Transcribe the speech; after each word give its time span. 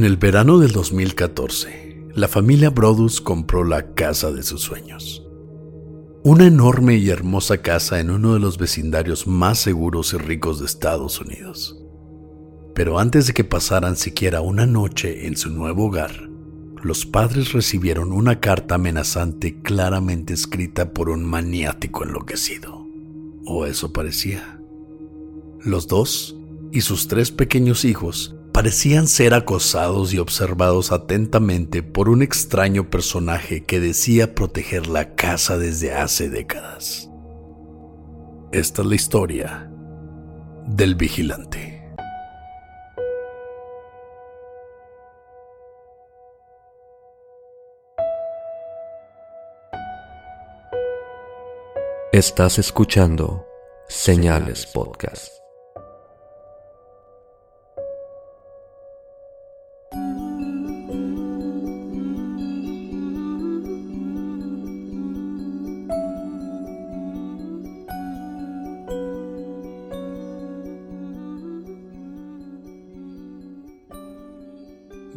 En 0.00 0.06
el 0.06 0.16
verano 0.16 0.58
del 0.58 0.72
2014, 0.72 2.12
la 2.14 2.26
familia 2.26 2.70
Brodus 2.70 3.20
compró 3.20 3.64
la 3.64 3.92
casa 3.92 4.32
de 4.32 4.42
sus 4.42 4.62
sueños. 4.62 5.28
Una 6.24 6.46
enorme 6.46 6.96
y 6.96 7.10
hermosa 7.10 7.58
casa 7.58 8.00
en 8.00 8.08
uno 8.08 8.32
de 8.32 8.40
los 8.40 8.56
vecindarios 8.56 9.26
más 9.26 9.58
seguros 9.58 10.14
y 10.14 10.16
ricos 10.16 10.58
de 10.58 10.64
Estados 10.64 11.20
Unidos. 11.20 11.78
Pero 12.74 12.98
antes 12.98 13.26
de 13.26 13.34
que 13.34 13.44
pasaran 13.44 13.94
siquiera 13.94 14.40
una 14.40 14.64
noche 14.64 15.26
en 15.26 15.36
su 15.36 15.50
nuevo 15.50 15.88
hogar, 15.88 16.30
los 16.82 17.04
padres 17.04 17.52
recibieron 17.52 18.10
una 18.10 18.40
carta 18.40 18.76
amenazante 18.76 19.60
claramente 19.60 20.32
escrita 20.32 20.94
por 20.94 21.10
un 21.10 21.26
maniático 21.26 22.04
enloquecido. 22.04 22.86
O 23.44 23.66
eso 23.66 23.92
parecía. 23.92 24.62
Los 25.62 25.88
dos 25.88 26.38
y 26.72 26.80
sus 26.80 27.06
tres 27.06 27.30
pequeños 27.30 27.84
hijos 27.84 28.34
parecían 28.60 29.08
ser 29.08 29.32
acosados 29.32 30.12
y 30.12 30.18
observados 30.18 30.92
atentamente 30.92 31.82
por 31.82 32.10
un 32.10 32.20
extraño 32.20 32.90
personaje 32.90 33.64
que 33.64 33.80
decía 33.80 34.34
proteger 34.34 34.86
la 34.86 35.14
casa 35.14 35.56
desde 35.56 35.94
hace 35.94 36.28
décadas. 36.28 37.08
Esta 38.52 38.82
es 38.82 38.86
la 38.86 38.94
historia 38.94 39.72
del 40.66 40.94
vigilante. 40.94 41.82
Estás 52.12 52.58
escuchando 52.58 53.46
Señales 53.88 54.66
Podcast. 54.66 55.39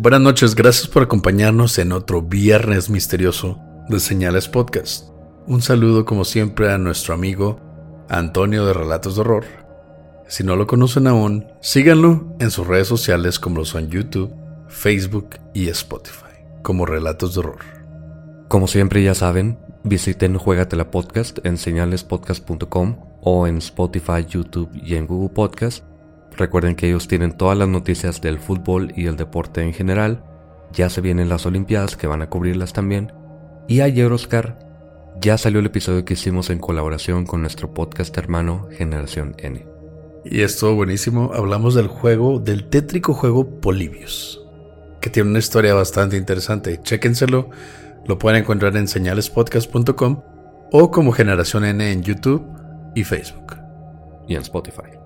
Buenas 0.03 0.19
noches, 0.19 0.53
gracias 0.53 0.89
por 0.89 1.03
acompañarnos 1.03 1.79
en 1.79 1.93
otro 1.93 2.21
viernes 2.21 2.89
misterioso 2.89 3.61
de 3.87 4.01
Señales 4.01 4.49
Podcast. 4.49 5.07
Un 5.47 5.61
saludo 5.61 6.03
como 6.03 6.25
siempre 6.25 6.69
a 6.73 6.77
nuestro 6.77 7.13
amigo 7.13 7.61
Antonio 8.09 8.65
de 8.65 8.73
Relatos 8.73 9.15
de 9.15 9.21
Horror. 9.21 9.45
Si 10.27 10.43
no 10.43 10.57
lo 10.57 10.67
conocen 10.67 11.07
aún, 11.07 11.47
síganlo 11.61 12.35
en 12.41 12.51
sus 12.51 12.67
redes 12.67 12.89
sociales 12.89 13.39
como 13.39 13.59
lo 13.59 13.63
son 13.63 13.87
YouTube, 13.87 14.35
Facebook 14.67 15.37
y 15.53 15.69
Spotify, 15.69 16.35
como 16.63 16.85
Relatos 16.85 17.35
de 17.35 17.39
Horror. 17.39 17.63
Como 18.49 18.67
siempre 18.67 19.01
ya 19.03 19.15
saben, 19.15 19.57
visiten 19.85 20.37
Juegatela 20.37 20.91
Podcast 20.91 21.39
en 21.45 21.57
señalespodcast.com 21.57 22.97
o 23.21 23.47
en 23.47 23.59
Spotify, 23.59 24.25
YouTube 24.27 24.69
y 24.73 24.95
en 24.95 25.07
Google 25.07 25.29
Podcast 25.33 25.85
Recuerden 26.37 26.75
que 26.75 26.87
ellos 26.87 27.07
tienen 27.07 27.37
todas 27.37 27.57
las 27.57 27.67
noticias 27.67 28.21
del 28.21 28.39
fútbol 28.39 28.91
y 28.95 29.07
el 29.07 29.17
deporte 29.17 29.61
en 29.61 29.73
general. 29.73 30.23
Ya 30.71 30.89
se 30.89 31.01
vienen 31.01 31.29
las 31.29 31.45
Olimpiadas 31.45 31.95
que 31.95 32.07
van 32.07 32.21
a 32.21 32.29
cubrirlas 32.29 32.73
también. 32.73 33.11
Y 33.67 33.81
ayer, 33.81 34.11
Oscar, 34.11 34.57
ya 35.21 35.37
salió 35.37 35.59
el 35.59 35.67
episodio 35.67 36.05
que 36.05 36.15
hicimos 36.15 36.49
en 36.49 36.59
colaboración 36.59 37.25
con 37.25 37.41
nuestro 37.41 37.73
podcast 37.73 38.17
hermano 38.17 38.67
Generación 38.71 39.35
N. 39.37 39.65
Y 40.25 40.41
estuvo 40.41 40.75
buenísimo. 40.75 41.31
Hablamos 41.33 41.75
del 41.75 41.87
juego, 41.87 42.39
del 42.39 42.69
tétrico 42.69 43.13
juego 43.13 43.59
Polibius, 43.59 44.41
que 45.01 45.09
tiene 45.09 45.29
una 45.29 45.39
historia 45.39 45.73
bastante 45.73 46.17
interesante. 46.17 46.81
Chéquenselo. 46.81 47.49
Lo 48.05 48.17
pueden 48.17 48.41
encontrar 48.41 48.75
en 48.75 48.87
señalespodcast.com 48.87 50.21
o 50.71 50.91
como 50.91 51.11
Generación 51.11 51.63
N 51.65 51.91
en 51.91 52.03
YouTube 52.03 52.45
y 52.95 53.03
Facebook. 53.03 53.57
Y 54.27 54.35
en 54.35 54.41
Spotify. 54.41 55.02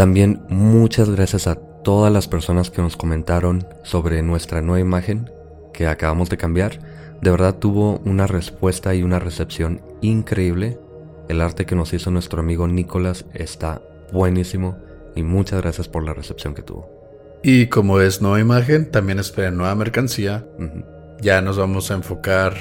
También 0.00 0.40
muchas 0.48 1.10
gracias 1.10 1.46
a 1.46 1.56
todas 1.56 2.10
las 2.10 2.26
personas 2.26 2.70
que 2.70 2.80
nos 2.80 2.96
comentaron 2.96 3.66
sobre 3.82 4.22
nuestra 4.22 4.62
nueva 4.62 4.80
imagen 4.80 5.30
que 5.74 5.86
acabamos 5.86 6.30
de 6.30 6.38
cambiar. 6.38 6.78
De 7.20 7.30
verdad 7.30 7.56
tuvo 7.56 7.98
una 8.06 8.26
respuesta 8.26 8.94
y 8.94 9.02
una 9.02 9.18
recepción 9.18 9.82
increíble. 10.00 10.78
El 11.28 11.42
arte 11.42 11.66
que 11.66 11.74
nos 11.74 11.92
hizo 11.92 12.10
nuestro 12.10 12.40
amigo 12.40 12.66
Nicolás 12.66 13.26
está 13.34 13.82
buenísimo 14.10 14.78
y 15.14 15.22
muchas 15.22 15.60
gracias 15.60 15.86
por 15.86 16.02
la 16.02 16.14
recepción 16.14 16.54
que 16.54 16.62
tuvo. 16.62 16.88
Y 17.42 17.66
como 17.66 18.00
es 18.00 18.22
nueva 18.22 18.40
imagen, 18.40 18.90
también 18.90 19.18
esperen 19.18 19.58
nueva 19.58 19.74
mercancía. 19.74 20.46
Ya 21.20 21.42
nos 21.42 21.58
vamos 21.58 21.90
a 21.90 21.94
enfocar, 21.96 22.54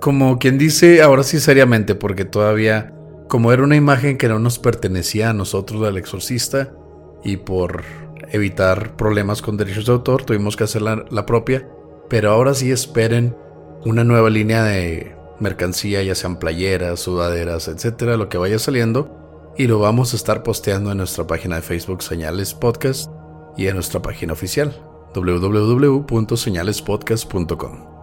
como 0.00 0.38
quien 0.38 0.56
dice, 0.56 1.02
ahora 1.02 1.24
sí 1.24 1.40
seriamente, 1.40 1.94
porque 1.94 2.24
todavía 2.24 2.93
como 3.28 3.52
era 3.52 3.62
una 3.62 3.76
imagen 3.76 4.18
que 4.18 4.28
no 4.28 4.38
nos 4.38 4.58
pertenecía 4.58 5.30
a 5.30 5.34
nosotros 5.34 5.82
del 5.82 5.96
exorcista 5.96 6.72
y 7.24 7.38
por 7.38 7.82
evitar 8.30 8.96
problemas 8.96 9.42
con 9.42 9.56
derechos 9.56 9.86
de 9.86 9.92
autor 9.92 10.24
tuvimos 10.24 10.56
que 10.56 10.64
hacer 10.64 10.82
la, 10.82 11.26
propia, 11.26 11.68
pero 12.08 12.30
ahora 12.30 12.54
sí 12.54 12.70
esperen 12.70 13.36
una 13.84 14.04
nueva 14.04 14.30
línea 14.30 14.62
de 14.64 15.16
mercancía, 15.40 16.02
ya 16.02 16.14
sean 16.14 16.38
playeras, 16.38 17.00
sudaderas, 17.00 17.68
etcétera, 17.68 18.16
lo 18.16 18.28
que 18.28 18.38
vaya 18.38 18.58
saliendo 18.58 19.52
y 19.56 19.66
lo 19.66 19.78
vamos 19.78 20.12
a 20.12 20.16
estar 20.16 20.42
posteando 20.42 20.90
en 20.90 20.98
nuestra 20.98 21.26
página 21.26 21.56
de 21.56 21.62
Facebook 21.62 22.02
Señales 22.02 22.54
Podcast 22.54 23.10
y 23.56 23.68
en 23.68 23.74
nuestra 23.74 24.02
página 24.02 24.32
oficial 24.32 24.74
www.señalespodcast.com. 25.14 27.94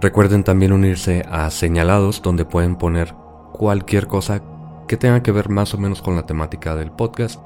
Recuerden 0.00 0.44
también 0.44 0.72
unirse 0.72 1.24
a 1.28 1.50
Señalados 1.50 2.22
donde 2.22 2.44
pueden 2.44 2.76
poner 2.76 3.14
cualquier 3.52 4.06
cosa 4.06 4.40
que 4.88 4.96
tenga 4.96 5.22
que 5.22 5.30
ver 5.30 5.48
más 5.48 5.72
o 5.74 5.78
menos 5.78 6.02
con 6.02 6.16
la 6.16 6.26
temática 6.26 6.74
del 6.74 6.90
podcast, 6.90 7.40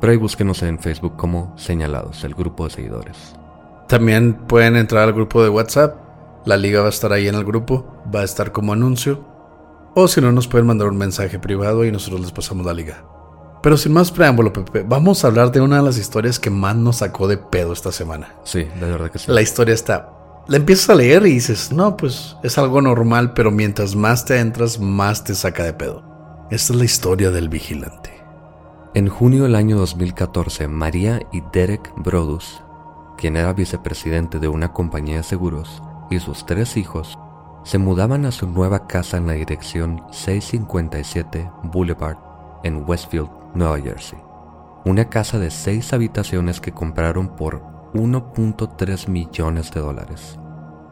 pero 0.00 0.10
ahí 0.10 0.16
búsquenos 0.18 0.62
en 0.64 0.80
Facebook 0.80 1.16
como 1.16 1.56
Señalados, 1.56 2.24
el 2.24 2.34
grupo 2.34 2.64
de 2.64 2.70
seguidores. 2.70 3.36
También 3.86 4.34
pueden 4.48 4.74
entrar 4.74 5.04
al 5.04 5.12
grupo 5.12 5.44
de 5.44 5.48
WhatsApp, 5.48 5.94
la 6.44 6.56
liga 6.56 6.80
va 6.80 6.86
a 6.86 6.90
estar 6.90 7.12
ahí 7.12 7.28
en 7.28 7.36
el 7.36 7.44
grupo, 7.44 7.86
va 8.12 8.22
a 8.22 8.24
estar 8.24 8.50
como 8.50 8.72
anuncio, 8.72 9.24
o 9.94 10.08
si 10.08 10.20
no 10.20 10.32
nos 10.32 10.48
pueden 10.48 10.66
mandar 10.66 10.88
un 10.88 10.98
mensaje 10.98 11.38
privado 11.38 11.84
y 11.84 11.92
nosotros 11.92 12.20
les 12.20 12.32
pasamos 12.32 12.66
la 12.66 12.74
liga. 12.74 13.04
Pero 13.62 13.76
sin 13.76 13.92
más 13.92 14.10
preámbulo, 14.10 14.52
Pepe, 14.52 14.84
vamos 14.86 15.24
a 15.24 15.28
hablar 15.28 15.52
de 15.52 15.60
una 15.60 15.76
de 15.76 15.82
las 15.82 15.98
historias 15.98 16.40
que 16.40 16.50
más 16.50 16.74
nos 16.74 16.96
sacó 16.96 17.28
de 17.28 17.36
pedo 17.36 17.72
esta 17.72 17.92
semana. 17.92 18.34
Sí, 18.42 18.66
la 18.80 18.86
verdad 18.88 19.10
que 19.10 19.18
sí. 19.20 19.30
La 19.30 19.42
historia 19.42 19.74
está 19.74 20.16
la 20.48 20.58
empiezas 20.58 20.90
a 20.90 20.94
leer 20.94 21.26
y 21.26 21.32
dices, 21.32 21.72
no, 21.72 21.96
pues 21.96 22.36
es 22.44 22.56
algo 22.56 22.80
normal, 22.80 23.32
pero 23.32 23.50
mientras 23.50 23.96
más 23.96 24.24
te 24.24 24.38
entras, 24.38 24.78
más 24.78 25.24
te 25.24 25.34
saca 25.34 25.64
de 25.64 25.72
pedo. 25.72 26.15
Esta 26.48 26.74
es 26.74 26.78
la 26.78 26.84
historia 26.84 27.32
del 27.32 27.48
vigilante. 27.48 28.22
En 28.94 29.08
junio 29.08 29.42
del 29.42 29.56
año 29.56 29.78
2014, 29.78 30.68
María 30.68 31.18
y 31.32 31.42
Derek 31.52 31.92
Brodus, 31.96 32.62
quien 33.18 33.36
era 33.36 33.52
vicepresidente 33.52 34.38
de 34.38 34.46
una 34.46 34.72
compañía 34.72 35.16
de 35.16 35.22
seguros, 35.24 35.82
y 36.08 36.20
sus 36.20 36.46
tres 36.46 36.76
hijos, 36.76 37.18
se 37.64 37.78
mudaban 37.78 38.24
a 38.26 38.30
su 38.30 38.46
nueva 38.46 38.86
casa 38.86 39.16
en 39.16 39.26
la 39.26 39.32
dirección 39.32 40.04
657 40.12 41.50
Boulevard 41.64 42.18
en 42.62 42.88
Westfield, 42.88 43.28
Nueva 43.56 43.80
Jersey. 43.80 44.20
Una 44.84 45.08
casa 45.08 45.40
de 45.40 45.50
seis 45.50 45.92
habitaciones 45.92 46.60
que 46.60 46.70
compraron 46.70 47.34
por 47.34 47.60
1.3 47.92 49.08
millones 49.08 49.72
de 49.72 49.80
dólares, 49.80 50.38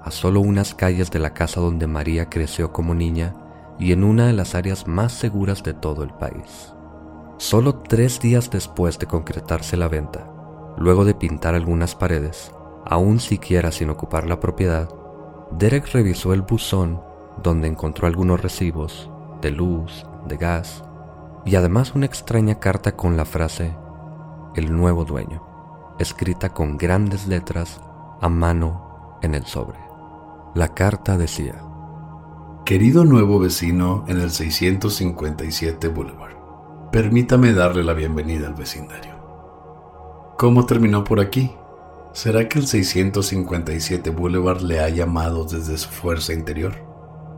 a 0.02 0.10
solo 0.10 0.40
unas 0.40 0.74
calles 0.74 1.12
de 1.12 1.20
la 1.20 1.32
casa 1.32 1.60
donde 1.60 1.86
María 1.86 2.28
creció 2.28 2.72
como 2.72 2.92
niña 2.92 3.36
y 3.78 3.92
en 3.92 4.04
una 4.04 4.26
de 4.26 4.32
las 4.32 4.54
áreas 4.54 4.86
más 4.86 5.12
seguras 5.12 5.62
de 5.62 5.74
todo 5.74 6.02
el 6.02 6.10
país. 6.14 6.72
Solo 7.36 7.74
tres 7.80 8.20
días 8.20 8.50
después 8.50 8.98
de 8.98 9.06
concretarse 9.06 9.76
la 9.76 9.88
venta, 9.88 10.30
luego 10.76 11.04
de 11.04 11.14
pintar 11.14 11.54
algunas 11.54 11.94
paredes, 11.94 12.52
aún 12.86 13.20
siquiera 13.20 13.72
sin 13.72 13.90
ocupar 13.90 14.26
la 14.26 14.40
propiedad, 14.40 14.88
Derek 15.50 15.86
revisó 15.92 16.32
el 16.32 16.42
buzón 16.42 17.00
donde 17.42 17.68
encontró 17.68 18.06
algunos 18.06 18.40
recibos 18.40 19.10
de 19.40 19.50
luz, 19.50 20.06
de 20.26 20.36
gas 20.36 20.84
y 21.44 21.56
además 21.56 21.94
una 21.94 22.06
extraña 22.06 22.58
carta 22.58 22.96
con 22.96 23.16
la 23.16 23.24
frase 23.24 23.76
El 24.54 24.74
nuevo 24.74 25.04
dueño, 25.04 25.42
escrita 25.98 26.50
con 26.50 26.76
grandes 26.76 27.26
letras 27.26 27.80
a 28.20 28.28
mano 28.28 29.18
en 29.22 29.34
el 29.34 29.44
sobre. 29.44 29.78
La 30.54 30.68
carta 30.68 31.18
decía, 31.18 31.63
Querido 32.64 33.04
nuevo 33.04 33.38
vecino 33.38 34.06
en 34.08 34.20
el 34.20 34.30
657 34.30 35.88
Boulevard, 35.88 36.34
permítame 36.90 37.52
darle 37.52 37.84
la 37.84 37.92
bienvenida 37.92 38.46
al 38.46 38.54
vecindario. 38.54 39.12
¿Cómo 40.38 40.64
terminó 40.64 41.04
por 41.04 41.20
aquí? 41.20 41.50
¿Será 42.14 42.48
que 42.48 42.60
el 42.60 42.66
657 42.66 44.08
Boulevard 44.08 44.62
le 44.62 44.80
ha 44.80 44.88
llamado 44.88 45.44
desde 45.44 45.76
su 45.76 45.90
fuerza 45.90 46.32
interior? 46.32 46.72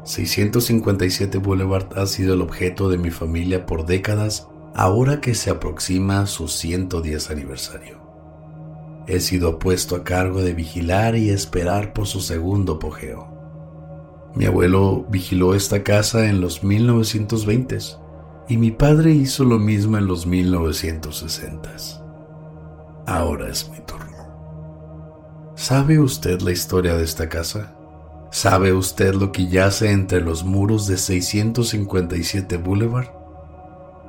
657 0.04 1.38
Boulevard 1.38 1.98
ha 1.98 2.06
sido 2.06 2.34
el 2.34 2.42
objeto 2.42 2.88
de 2.88 2.98
mi 2.98 3.10
familia 3.10 3.66
por 3.66 3.84
décadas 3.84 4.46
ahora 4.76 5.20
que 5.20 5.34
se 5.34 5.50
aproxima 5.50 6.24
su 6.26 6.46
110 6.46 7.30
aniversario. 7.30 7.98
He 9.08 9.18
sido 9.18 9.58
puesto 9.58 9.96
a 9.96 10.04
cargo 10.04 10.40
de 10.42 10.54
vigilar 10.54 11.16
y 11.16 11.30
esperar 11.30 11.92
por 11.94 12.06
su 12.06 12.20
segundo 12.20 12.74
apogeo. 12.74 13.35
Mi 14.36 14.44
abuelo 14.44 15.06
vigiló 15.08 15.54
esta 15.54 15.82
casa 15.82 16.28
en 16.28 16.42
los 16.42 16.62
1920s 16.62 17.98
y 18.48 18.58
mi 18.58 18.70
padre 18.70 19.12
hizo 19.12 19.44
lo 19.44 19.58
mismo 19.58 19.96
en 19.96 20.06
los 20.06 20.28
1960s. 20.28 22.02
Ahora 23.06 23.48
es 23.48 23.70
mi 23.70 23.78
turno. 23.80 25.54
¿Sabe 25.54 25.98
usted 25.98 26.42
la 26.42 26.52
historia 26.52 26.94
de 26.96 27.04
esta 27.04 27.30
casa? 27.30 27.74
¿Sabe 28.30 28.74
usted 28.74 29.14
lo 29.14 29.32
que 29.32 29.48
yace 29.48 29.90
entre 29.90 30.20
los 30.20 30.44
muros 30.44 30.86
de 30.86 30.98
657 30.98 32.58
Boulevard? 32.58 33.08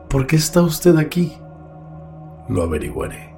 ¿Por 0.10 0.28
qué 0.28 0.36
está 0.36 0.62
usted 0.62 0.98
aquí? 0.98 1.38
Lo 2.50 2.64
averiguaré. 2.64 3.37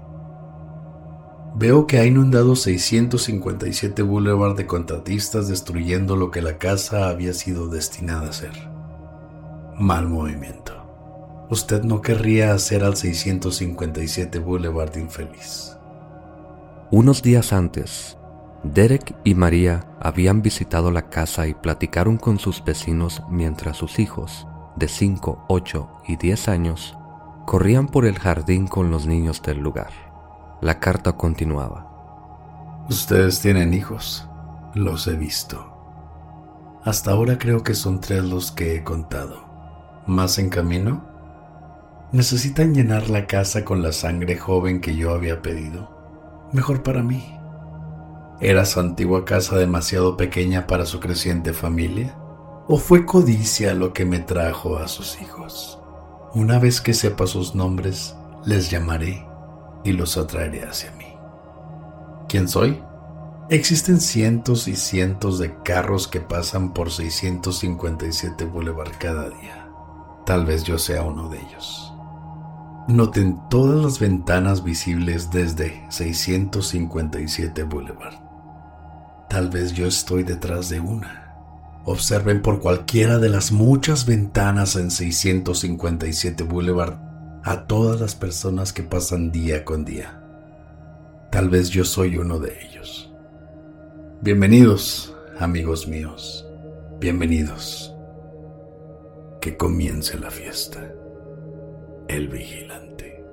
Veo 1.55 1.87
que 1.87 1.97
ha 1.97 2.05
inundado 2.05 2.55
657 2.55 4.01
Boulevard 4.03 4.55
de 4.55 4.65
contratistas 4.65 5.47
destruyendo 5.47 6.15
lo 6.15 6.31
que 6.31 6.41
la 6.41 6.57
casa 6.57 7.09
había 7.09 7.33
sido 7.33 7.67
destinada 7.67 8.29
a 8.29 8.33
ser. 8.33 8.69
Mal 9.77 10.07
movimiento. 10.07 10.73
Usted 11.49 11.83
no 11.83 12.01
querría 12.01 12.53
hacer 12.53 12.83
al 12.83 12.95
657 12.95 14.39
Boulevard 14.39 14.95
infeliz. 14.97 15.75
Unos 16.91 17.23
días 17.23 17.53
antes, 17.53 18.17
Derek 18.63 19.15
y 19.23 19.35
María 19.35 19.87
habían 19.99 20.41
visitado 20.41 20.91
la 20.91 21.09
casa 21.09 21.47
y 21.47 21.53
platicaron 21.53 22.17
con 22.17 22.39
sus 22.39 22.63
vecinos 22.63 23.23
mientras 23.29 23.77
sus 23.77 23.99
hijos, 23.99 24.47
de 24.75 24.87
5, 24.87 25.45
8 25.47 25.89
y 26.07 26.17
10 26.17 26.47
años, 26.49 26.97
corrían 27.45 27.87
por 27.87 28.05
el 28.05 28.19
jardín 28.19 28.67
con 28.67 28.91
los 28.91 29.07
niños 29.07 29.41
del 29.41 29.59
lugar. 29.59 30.08
La 30.61 30.81
carta 30.81 31.13
continuaba. 31.13 32.85
Ustedes 32.89 33.39
tienen 33.39 33.73
hijos, 33.73 34.27
los 34.73 35.07
he 35.07 35.15
visto. 35.15 35.65
Hasta 36.83 37.11
ahora 37.11 37.37
creo 37.37 37.63
que 37.63 37.73
son 37.75 38.01
tres 38.01 38.25
los 38.25 38.51
que 38.51 38.75
he 38.75 38.83
contado. 38.83 40.03
¿Más 40.05 40.37
en 40.37 40.49
camino? 40.49 41.05
¿Necesitan 42.11 42.73
llenar 42.73 43.09
la 43.09 43.25
casa 43.25 43.63
con 43.63 43.81
la 43.81 43.93
sangre 43.93 44.35
joven 44.37 44.81
que 44.81 44.97
yo 44.97 45.13
había 45.13 45.41
pedido? 45.41 46.49
Mejor 46.51 46.83
para 46.83 47.03
mí. 47.03 47.39
¿Era 48.41 48.65
su 48.65 48.81
antigua 48.81 49.23
casa 49.23 49.55
demasiado 49.55 50.17
pequeña 50.17 50.67
para 50.67 50.85
su 50.85 50.99
creciente 50.99 51.53
familia? 51.53 52.17
¿O 52.67 52.75
fue 52.75 53.05
codicia 53.05 53.73
lo 53.75 53.93
que 53.93 54.03
me 54.03 54.19
trajo 54.19 54.77
a 54.77 54.89
sus 54.89 55.21
hijos? 55.21 55.79
Una 56.33 56.59
vez 56.59 56.81
que 56.81 56.93
sepa 56.93 57.27
sus 57.27 57.55
nombres, 57.55 58.17
les 58.43 58.69
llamaré 58.69 59.28
y 59.83 59.93
los 59.93 60.17
atraeré 60.17 60.63
hacia 60.63 60.91
mí. 60.91 61.05
¿Quién 62.27 62.47
soy? 62.47 62.81
Existen 63.49 63.99
cientos 63.99 64.67
y 64.67 64.75
cientos 64.75 65.39
de 65.39 65.55
carros 65.63 66.07
que 66.07 66.21
pasan 66.21 66.71
por 66.71 66.91
657 66.91 68.45
Boulevard 68.45 68.91
cada 68.99 69.29
día. 69.29 69.67
Tal 70.25 70.45
vez 70.45 70.63
yo 70.63 70.77
sea 70.77 71.01
uno 71.01 71.29
de 71.29 71.39
ellos. 71.39 71.91
Noten 72.87 73.39
todas 73.49 73.83
las 73.83 73.99
ventanas 73.99 74.63
visibles 74.63 75.31
desde 75.31 75.83
657 75.89 77.63
Boulevard. 77.63 78.15
Tal 79.29 79.49
vez 79.49 79.73
yo 79.73 79.87
estoy 79.87 80.21
detrás 80.21 80.69
de 80.69 80.79
una. 80.79 81.35
Observen 81.85 82.43
por 82.43 82.59
cualquiera 82.59 83.17
de 83.17 83.29
las 83.29 83.51
muchas 83.51 84.05
ventanas 84.05 84.75
en 84.75 84.91
657 84.91 86.43
Boulevard 86.43 87.08
a 87.43 87.67
todas 87.67 87.99
las 87.99 88.15
personas 88.15 88.73
que 88.73 88.83
pasan 88.83 89.31
día 89.31 89.63
con 89.63 89.85
día. 89.85 90.21
Tal 91.31 91.49
vez 91.49 91.69
yo 91.69 91.85
soy 91.85 92.17
uno 92.17 92.39
de 92.39 92.65
ellos. 92.65 93.13
Bienvenidos, 94.21 95.15
amigos 95.39 95.87
míos. 95.87 96.45
Bienvenidos. 96.99 97.93
Que 99.39 99.55
comience 99.55 100.19
la 100.19 100.31
fiesta. 100.31 100.91
El 102.07 102.27
vigilante. 102.27 103.23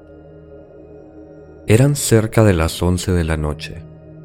Eran 1.66 1.96
cerca 1.96 2.44
de 2.44 2.52
las 2.52 2.80
11 2.80 3.12
de 3.12 3.24
la 3.24 3.36
noche. 3.36 3.82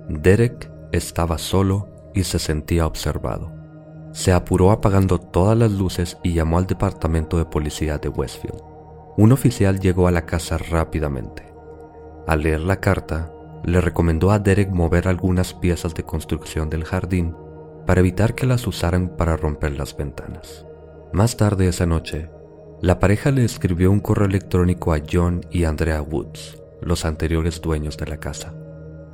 Derek 0.08 0.70
estaba 0.92 1.40
solo 1.40 1.88
y 2.14 2.24
se 2.24 2.38
sentía 2.38 2.86
observado. 2.86 3.52
Se 4.12 4.32
apuró 4.32 4.72
apagando 4.72 5.18
todas 5.18 5.58
las 5.58 5.72
luces 5.72 6.18
y 6.24 6.34
llamó 6.34 6.58
al 6.58 6.68
departamento 6.68 7.38
de 7.38 7.46
policía 7.46 7.98
de 7.98 8.10
Westfield. 8.10 8.71
Un 9.18 9.32
oficial 9.32 9.80
llegó 9.80 10.08
a 10.08 10.12
la 10.12 10.26
casa 10.26 10.58
rápidamente. 10.58 11.52
Al 12.28 12.44
leer 12.44 12.62
la 12.62 12.80
carta, 12.80 13.32
le 13.64 13.82
recomendó 13.82 14.32
a 14.32 14.40
Derek 14.40 14.70
mover 14.72 15.08
algunas 15.08 15.54
piezas 15.54 15.94
de 15.94 16.04
construcción 16.04 16.70
del 16.70 16.86
jardín 16.86 17.36
para 17.86 18.00
evitar 18.00 18.36
que 18.36 18.46
las 18.46 18.66
usaran 18.68 19.10
para 19.18 19.38
romper 19.38 19.78
las 19.78 19.96
ventanas. 19.96 20.66
Más 21.14 21.36
tarde 21.36 21.68
esa 21.68 21.86
noche, 21.86 22.30
la 22.82 23.00
pareja 23.00 23.32
le 23.32 23.44
escribió 23.44 23.92
un 23.92 24.00
correo 24.00 24.28
electrónico 24.28 24.94
a 24.94 25.02
John 25.12 25.42
y 25.52 25.66
Andrea 25.66 26.02
Woods, 26.02 26.62
los 26.82 27.06
anteriores 27.06 27.62
dueños 27.62 27.98
de 27.98 28.08
la 28.08 28.18
casa, 28.18 28.54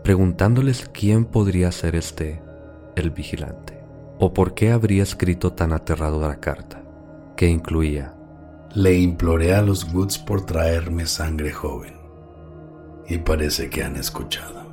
preguntándoles 0.04 0.90
quién 0.94 1.26
podría 1.26 1.72
ser 1.72 1.96
este, 1.96 2.42
el 2.96 3.12
vigilante, 3.12 3.84
o 4.20 4.34
por 4.34 4.54
qué 4.54 4.72
habría 4.72 5.04
escrito 5.04 5.54
tan 5.54 5.74
aterradora 5.74 6.40
carta, 6.40 6.84
que 7.36 7.50
incluía 7.50 8.17
le 8.74 8.98
imploré 8.98 9.54
a 9.54 9.62
los 9.62 9.92
Woods 9.94 10.18
por 10.18 10.46
traerme 10.46 11.06
sangre 11.06 11.52
joven. 11.52 11.96
Y 13.08 13.18
parece 13.20 13.70
que 13.70 13.84
han 13.84 13.96
escuchado. 13.96 14.68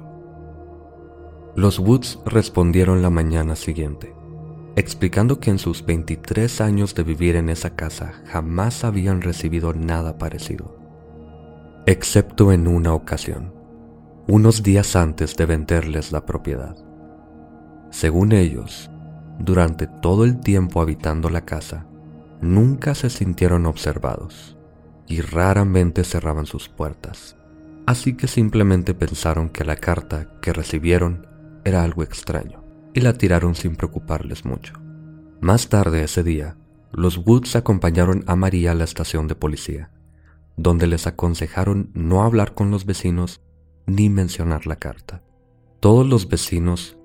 Los 1.57 1.79
Woods 1.79 2.19
respondieron 2.27 3.01
la 3.01 3.11
mañana 3.11 3.55
siguiente, 3.55 4.13
explicando 4.75 5.39
que 5.39 5.51
en 5.51 5.59
sus 5.59 5.87
23 5.87 6.61
años 6.61 6.95
de 6.95 7.05
vivir 7.05 7.37
en 7.37 7.49
esa 7.49 7.77
casa 7.77 8.23
jamás 8.27 8.83
habían 8.83 9.23
recibido 9.23 9.73
nada 9.73 10.19
parecido, 10.19 10.77
excepto 11.87 12.51
en 12.51 12.67
una 12.67 12.93
ocasión, 12.93 13.55
unos 14.27 14.65
días 14.65 14.97
antes 14.97 15.37
de 15.37 15.47
venderles 15.47 16.11
la 16.11 16.27
propiedad. 16.27 16.77
Según 17.91 18.33
ellos, 18.33 18.91
durante 19.39 19.87
todo 19.87 20.25
el 20.25 20.41
tiempo 20.41 20.81
habitando 20.81 21.31
la 21.31 21.43
casa, 21.43 21.87
nunca 22.45 22.95
se 22.95 23.11
sintieron 23.11 23.67
observados 23.67 24.57
y 25.09 25.21
raramente 25.23 26.05
cerraban 26.05 26.47
sus 26.47 26.69
puertas, 26.69 27.37
así 27.87 28.17
que 28.17 28.29
simplemente 28.29 28.95
pensaron 28.95 29.49
que 29.49 29.65
la 29.65 29.77
carta 29.77 30.39
que 30.41 30.53
recibieron 30.53 31.27
era 31.65 31.83
algo 31.83 32.03
extraño 32.03 32.63
y 32.93 33.01
la 33.01 33.15
tiraron 33.15 33.55
sin 33.55 33.77
preocuparles 33.77 34.45
mucho. 34.45 34.75
Más 35.41 35.69
tarde 35.69 36.05
ese 36.05 36.23
día, 36.23 36.57
los 36.93 37.19
Woods 37.19 37.57
acompañaron 37.57 38.25
a 38.27 38.37
María 38.37 38.73
a 38.73 38.75
la 38.75 38.85
estación 38.85 39.27
de 39.27 39.35
policía, 39.35 39.91
donde 40.57 40.87
les 40.87 41.07
aconsejaron 41.07 41.91
no 41.95 42.23
hablar 42.23 42.55
con 42.55 42.71
los 42.71 42.85
vecinos 42.87 43.41
ni 43.87 44.09
mencionar 44.11 44.67
la 44.67 44.77
carta. 44.77 45.23
Todos 45.81 46.07
los 46.07 46.29
vecinos 46.29 46.97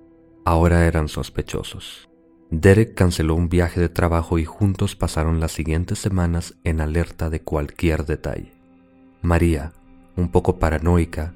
ahora 0.46 0.86
eran 0.86 1.08
sospechosos. 1.08 2.08
Derek 2.51 2.96
canceló 2.96 3.36
un 3.36 3.48
viaje 3.48 3.79
de 3.79 3.89
trabajo 3.89 4.39
y 4.39 4.46
juntos 4.46 4.96
pasaron 4.96 5.39
las 5.39 5.51
siguientes 5.51 6.00
semanas 6.00 6.56
en 6.63 6.82
alerta 6.82 7.29
de 7.29 7.41
cualquier 7.41 8.06
detalle. 8.06 8.53
María, 9.22 9.74
un 10.15 10.32
poco 10.32 10.58
paranoica, 10.58 11.36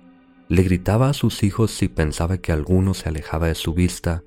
Le 0.49 0.61
gritaba 0.61 1.09
a 1.09 1.13
sus 1.13 1.41
hijos 1.41 1.71
si 1.71 1.87
pensaba 1.87 2.37
que 2.37 2.51
alguno 2.51 2.93
se 2.93 3.09
alejaba 3.09 3.47
de 3.47 3.55
su 3.55 3.73
vista 3.73 4.23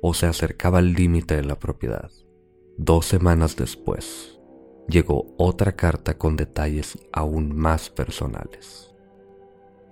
o 0.00 0.14
se 0.14 0.26
acercaba 0.26 0.78
al 0.78 0.92
límite 0.92 1.34
de 1.36 1.44
la 1.44 1.58
propiedad. 1.58 2.10
Dos 2.78 3.06
semanas 3.06 3.56
después, 3.56 4.38
llegó 4.88 5.34
otra 5.36 5.74
carta 5.74 6.16
con 6.16 6.36
detalles 6.36 6.98
aún 7.12 7.54
más 7.54 7.90
personales. 7.90 8.94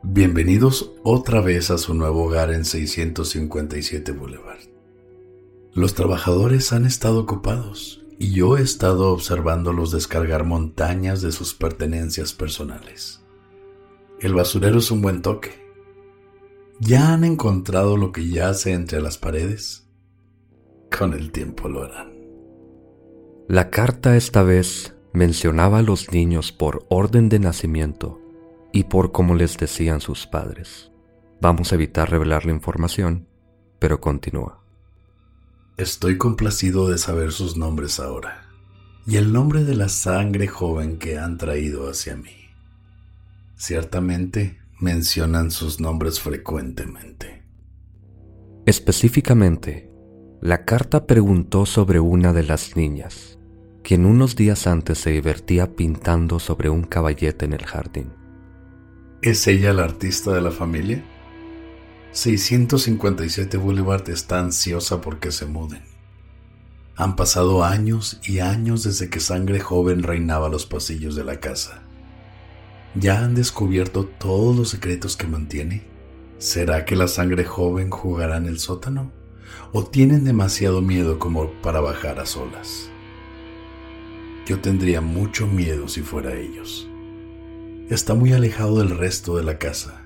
Bienvenidos 0.02 0.92
otra 1.02 1.40
vez 1.40 1.70
a 1.70 1.78
su 1.78 1.92
nuevo 1.92 2.24
hogar 2.24 2.52
en 2.52 2.64
657 2.64 4.12
Boulevard. 4.12 4.73
Los 5.74 5.94
trabajadores 5.94 6.72
han 6.72 6.86
estado 6.86 7.18
ocupados 7.18 8.04
y 8.16 8.32
yo 8.32 8.56
he 8.56 8.62
estado 8.62 9.10
observándolos 9.10 9.90
descargar 9.90 10.44
montañas 10.44 11.20
de 11.20 11.32
sus 11.32 11.52
pertenencias 11.52 12.32
personales. 12.32 13.24
El 14.20 14.34
basurero 14.34 14.78
es 14.78 14.92
un 14.92 15.02
buen 15.02 15.20
toque. 15.20 15.50
¿Ya 16.78 17.12
han 17.12 17.24
encontrado 17.24 17.96
lo 17.96 18.12
que 18.12 18.28
yace 18.28 18.72
entre 18.72 19.00
las 19.00 19.18
paredes? 19.18 19.88
Con 20.96 21.12
el 21.12 21.32
tiempo 21.32 21.68
lo 21.68 21.82
harán. 21.82 22.14
La 23.48 23.70
carta 23.70 24.16
esta 24.16 24.44
vez 24.44 24.94
mencionaba 25.12 25.80
a 25.80 25.82
los 25.82 26.12
niños 26.12 26.52
por 26.52 26.86
orden 26.88 27.28
de 27.28 27.40
nacimiento 27.40 28.20
y 28.72 28.84
por 28.84 29.10
como 29.10 29.34
les 29.34 29.58
decían 29.58 30.00
sus 30.00 30.28
padres. 30.28 30.92
Vamos 31.40 31.72
a 31.72 31.74
evitar 31.74 32.10
revelar 32.10 32.46
la 32.46 32.52
información, 32.52 33.26
pero 33.80 34.00
continúa. 34.00 34.63
Estoy 35.76 36.18
complacido 36.18 36.88
de 36.88 36.98
saber 36.98 37.32
sus 37.32 37.56
nombres 37.56 37.98
ahora 37.98 38.46
y 39.08 39.16
el 39.16 39.32
nombre 39.32 39.64
de 39.64 39.74
la 39.74 39.88
sangre 39.88 40.46
joven 40.46 40.98
que 40.98 41.18
han 41.18 41.36
traído 41.36 41.90
hacia 41.90 42.14
mí. 42.14 42.30
Ciertamente 43.56 44.60
mencionan 44.78 45.50
sus 45.50 45.80
nombres 45.80 46.20
frecuentemente. 46.20 47.42
Específicamente, 48.66 49.90
la 50.40 50.64
carta 50.64 51.08
preguntó 51.08 51.66
sobre 51.66 51.98
una 51.98 52.32
de 52.32 52.44
las 52.44 52.76
niñas, 52.76 53.40
quien 53.82 54.06
unos 54.06 54.36
días 54.36 54.68
antes 54.68 54.98
se 54.98 55.10
divertía 55.10 55.74
pintando 55.74 56.38
sobre 56.38 56.68
un 56.68 56.84
caballete 56.84 57.46
en 57.46 57.52
el 57.52 57.66
jardín. 57.66 58.12
¿Es 59.22 59.48
ella 59.48 59.72
la 59.72 59.82
artista 59.82 60.32
de 60.32 60.40
la 60.40 60.52
familia? 60.52 61.04
657 62.14 63.56
Boulevard 63.56 64.08
está 64.08 64.38
ansiosa 64.38 65.00
porque 65.00 65.32
se 65.32 65.46
muden. 65.46 65.82
Han 66.94 67.16
pasado 67.16 67.64
años 67.64 68.20
y 68.22 68.38
años 68.38 68.84
desde 68.84 69.10
que 69.10 69.18
sangre 69.18 69.58
joven 69.58 70.04
reinaba 70.04 70.48
los 70.48 70.64
pasillos 70.64 71.16
de 71.16 71.24
la 71.24 71.40
casa. 71.40 71.82
¿Ya 72.94 73.18
han 73.18 73.34
descubierto 73.34 74.04
todos 74.06 74.56
los 74.56 74.68
secretos 74.68 75.16
que 75.16 75.26
mantiene? 75.26 75.82
¿Será 76.38 76.84
que 76.84 76.94
la 76.94 77.08
sangre 77.08 77.44
joven 77.44 77.90
jugará 77.90 78.36
en 78.36 78.46
el 78.46 78.60
sótano? 78.60 79.10
¿O 79.72 79.82
tienen 79.82 80.22
demasiado 80.22 80.82
miedo 80.82 81.18
como 81.18 81.50
para 81.62 81.80
bajar 81.80 82.20
a 82.20 82.26
solas? 82.26 82.90
Yo 84.46 84.60
tendría 84.60 85.00
mucho 85.00 85.48
miedo 85.48 85.88
si 85.88 86.02
fuera 86.02 86.36
ellos. 86.36 86.88
Está 87.90 88.14
muy 88.14 88.32
alejado 88.32 88.78
del 88.78 88.90
resto 88.90 89.36
de 89.36 89.42
la 89.42 89.58
casa 89.58 90.03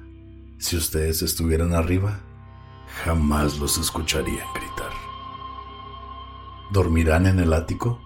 si 0.58 0.76
ustedes 0.76 1.22
estuvieran 1.22 1.72
arriba, 1.72 2.20
jamás 3.04 3.58
los 3.58 3.78
escucharían 3.78 4.46
gritar. 4.54 4.92
¿Dormirán 6.72 7.26
en 7.26 7.38
el 7.38 7.52
ático 7.52 8.00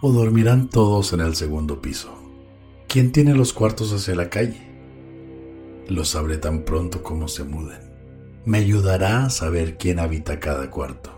o 0.00 0.12
dormirán 0.12 0.68
todos 0.68 1.12
en 1.12 1.20
el 1.20 1.36
segundo 1.36 1.82
piso? 1.82 2.12
¿Quién 2.88 3.12
tiene 3.12 3.34
los 3.34 3.52
cuartos 3.52 3.92
hacia 3.92 4.14
la 4.14 4.30
calle? 4.30 4.66
Lo 5.88 6.04
sabré 6.04 6.38
tan 6.38 6.64
pronto 6.64 7.02
como 7.02 7.28
se 7.28 7.44
muden. 7.44 7.80
Me 8.44 8.58
ayudará 8.58 9.26
a 9.26 9.30
saber 9.30 9.76
quién 9.76 9.98
habita 9.98 10.40
cada 10.40 10.70
cuarto. 10.70 11.10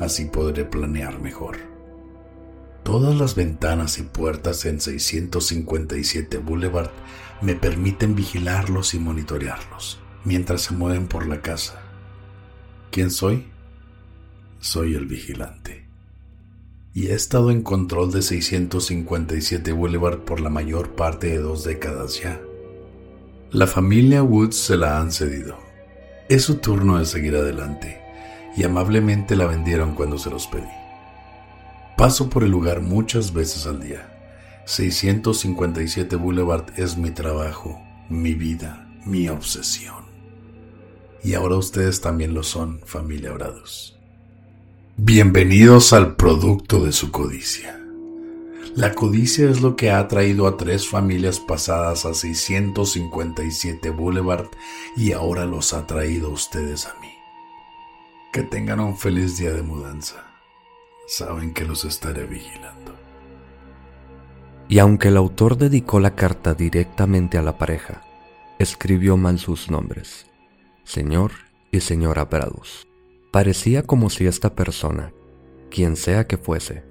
Así 0.00 0.24
podré 0.26 0.64
planear 0.64 1.20
mejor. 1.20 1.58
Todas 2.82 3.16
las 3.16 3.34
ventanas 3.34 3.98
y 3.98 4.02
puertas 4.02 4.64
en 4.64 4.80
657 4.80 6.38
Boulevard 6.38 6.90
me 7.40 7.54
permiten 7.54 8.14
vigilarlos 8.14 8.94
y 8.94 8.98
monitorearlos 8.98 9.98
mientras 10.24 10.62
se 10.62 10.74
mueven 10.74 11.06
por 11.06 11.26
la 11.26 11.40
casa. 11.40 11.80
¿Quién 12.90 13.10
soy? 13.10 13.46
Soy 14.60 14.94
el 14.94 15.06
vigilante. 15.06 15.86
Y 16.94 17.08
he 17.08 17.14
estado 17.14 17.50
en 17.50 17.62
control 17.62 18.10
de 18.10 18.22
657 18.22 19.72
Boulevard 19.72 20.20
por 20.20 20.40
la 20.40 20.48
mayor 20.48 20.94
parte 20.96 21.28
de 21.28 21.38
dos 21.38 21.62
décadas 21.62 22.20
ya. 22.20 22.40
La 23.50 23.66
familia 23.66 24.22
Woods 24.22 24.56
se 24.56 24.76
la 24.76 24.98
han 24.98 25.12
cedido. 25.12 25.58
Es 26.28 26.42
su 26.44 26.56
turno 26.56 26.98
de 26.98 27.04
seguir 27.04 27.36
adelante 27.36 28.00
y 28.56 28.64
amablemente 28.64 29.36
la 29.36 29.46
vendieron 29.46 29.94
cuando 29.94 30.18
se 30.18 30.30
los 30.30 30.46
pedí. 30.46 30.64
Paso 31.96 32.28
por 32.28 32.42
el 32.42 32.50
lugar 32.50 32.80
muchas 32.80 33.32
veces 33.32 33.66
al 33.66 33.80
día 33.80 34.15
657 34.66 36.16
Boulevard 36.16 36.72
es 36.76 36.96
mi 36.96 37.12
trabajo, 37.12 37.80
mi 38.08 38.34
vida, 38.34 38.90
mi 39.04 39.28
obsesión. 39.28 40.06
Y 41.22 41.34
ahora 41.34 41.54
ustedes 41.54 42.00
también 42.00 42.34
lo 42.34 42.42
son, 42.42 42.80
familia 42.84 43.30
Brados. 43.30 43.96
Bienvenidos 44.96 45.92
al 45.92 46.16
producto 46.16 46.84
de 46.84 46.90
su 46.90 47.12
codicia. 47.12 47.80
La 48.74 48.92
codicia 48.92 49.48
es 49.48 49.60
lo 49.60 49.76
que 49.76 49.92
ha 49.92 50.08
traído 50.08 50.48
a 50.48 50.56
tres 50.56 50.88
familias 50.88 51.38
pasadas 51.38 52.04
a 52.04 52.12
657 52.12 53.90
Boulevard 53.90 54.48
y 54.96 55.12
ahora 55.12 55.46
los 55.46 55.74
ha 55.74 55.86
traído 55.86 56.30
a 56.30 56.32
ustedes 56.32 56.86
a 56.86 56.94
mí. 57.00 57.12
Que 58.32 58.42
tengan 58.42 58.80
un 58.80 58.98
feliz 58.98 59.38
día 59.38 59.52
de 59.52 59.62
mudanza. 59.62 60.26
Saben 61.06 61.54
que 61.54 61.64
los 61.64 61.84
estaré 61.84 62.26
vigilando. 62.26 62.95
Y 64.68 64.80
aunque 64.80 65.08
el 65.08 65.16
autor 65.16 65.56
dedicó 65.56 66.00
la 66.00 66.16
carta 66.16 66.54
directamente 66.54 67.38
a 67.38 67.42
la 67.42 67.56
pareja, 67.56 68.02
escribió 68.58 69.16
mal 69.16 69.38
sus 69.38 69.70
nombres, 69.70 70.26
señor 70.82 71.32
y 71.70 71.80
señora 71.80 72.24
Bradus. 72.24 72.88
Parecía 73.30 73.84
como 73.84 74.10
si 74.10 74.26
esta 74.26 74.54
persona, 74.54 75.12
quien 75.70 75.94
sea 75.94 76.26
que 76.26 76.36
fuese, 76.36 76.84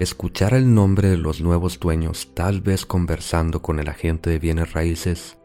escuchara 0.00 0.56
el 0.56 0.74
nombre 0.74 1.08
de 1.08 1.16
los 1.16 1.40
nuevos 1.40 1.78
dueños 1.78 2.32
tal 2.34 2.60
vez 2.60 2.84
conversando 2.84 3.62
con 3.62 3.78
el 3.78 3.88
agente 3.88 4.30
de 4.30 4.40
bienes 4.40 4.72
raíces 4.72 5.38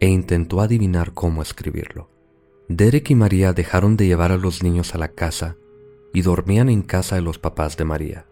e 0.00 0.08
intentó 0.08 0.60
adivinar 0.60 1.14
cómo 1.14 1.40
escribirlo. 1.40 2.10
Derek 2.68 3.10
y 3.10 3.14
María 3.14 3.54
dejaron 3.54 3.96
de 3.96 4.06
llevar 4.06 4.30
a 4.30 4.36
los 4.36 4.62
niños 4.62 4.94
a 4.94 4.98
la 4.98 5.08
casa 5.08 5.56
y 6.12 6.20
dormían 6.20 6.68
en 6.68 6.82
casa 6.82 7.16
de 7.16 7.22
los 7.22 7.38
papás 7.38 7.76
de 7.76 7.84
María 7.84 8.26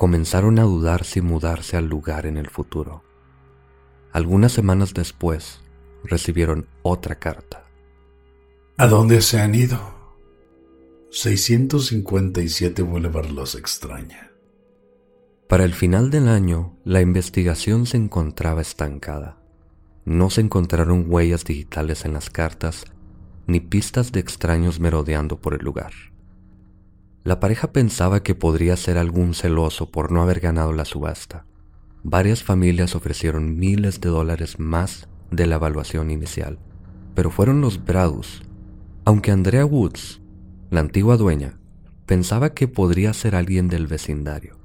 comenzaron 0.00 0.58
a 0.58 0.62
dudar 0.62 1.04
si 1.04 1.20
mudarse 1.20 1.76
al 1.76 1.86
lugar 1.86 2.24
en 2.24 2.38
el 2.38 2.48
futuro. 2.48 3.04
Algunas 4.12 4.50
semanas 4.50 4.94
después, 4.94 5.60
recibieron 6.04 6.66
otra 6.80 7.16
carta. 7.16 7.66
¿A 8.78 8.86
dónde 8.86 9.20
se 9.20 9.42
han 9.42 9.54
ido? 9.54 9.78
657 11.10 12.80
Boulevard 12.80 13.28
los 13.28 13.54
extraña. 13.54 14.32
Para 15.46 15.64
el 15.64 15.74
final 15.74 16.10
del 16.10 16.28
año, 16.28 16.78
la 16.82 17.02
investigación 17.02 17.84
se 17.84 17.98
encontraba 17.98 18.62
estancada. 18.62 19.42
No 20.06 20.30
se 20.30 20.40
encontraron 20.40 21.04
huellas 21.08 21.44
digitales 21.44 22.06
en 22.06 22.14
las 22.14 22.30
cartas 22.30 22.86
ni 23.46 23.60
pistas 23.60 24.12
de 24.12 24.20
extraños 24.20 24.80
merodeando 24.80 25.38
por 25.38 25.52
el 25.52 25.62
lugar. 25.62 25.92
La 27.22 27.38
pareja 27.38 27.70
pensaba 27.70 28.22
que 28.22 28.34
podría 28.34 28.76
ser 28.78 28.96
algún 28.96 29.34
celoso 29.34 29.90
por 29.90 30.10
no 30.10 30.22
haber 30.22 30.40
ganado 30.40 30.72
la 30.72 30.86
subasta. 30.86 31.44
Varias 32.02 32.42
familias 32.42 32.94
ofrecieron 32.94 33.58
miles 33.58 34.00
de 34.00 34.08
dólares 34.08 34.58
más 34.58 35.06
de 35.30 35.46
la 35.46 35.56
evaluación 35.56 36.10
inicial, 36.10 36.58
pero 37.14 37.30
fueron 37.30 37.60
los 37.60 37.84
Bradus. 37.84 38.42
Aunque 39.04 39.32
Andrea 39.32 39.66
Woods, 39.66 40.22
la 40.70 40.80
antigua 40.80 41.18
dueña, 41.18 41.58
pensaba 42.06 42.54
que 42.54 42.68
podría 42.68 43.12
ser 43.12 43.36
alguien 43.36 43.68
del 43.68 43.86
vecindario, 43.86 44.56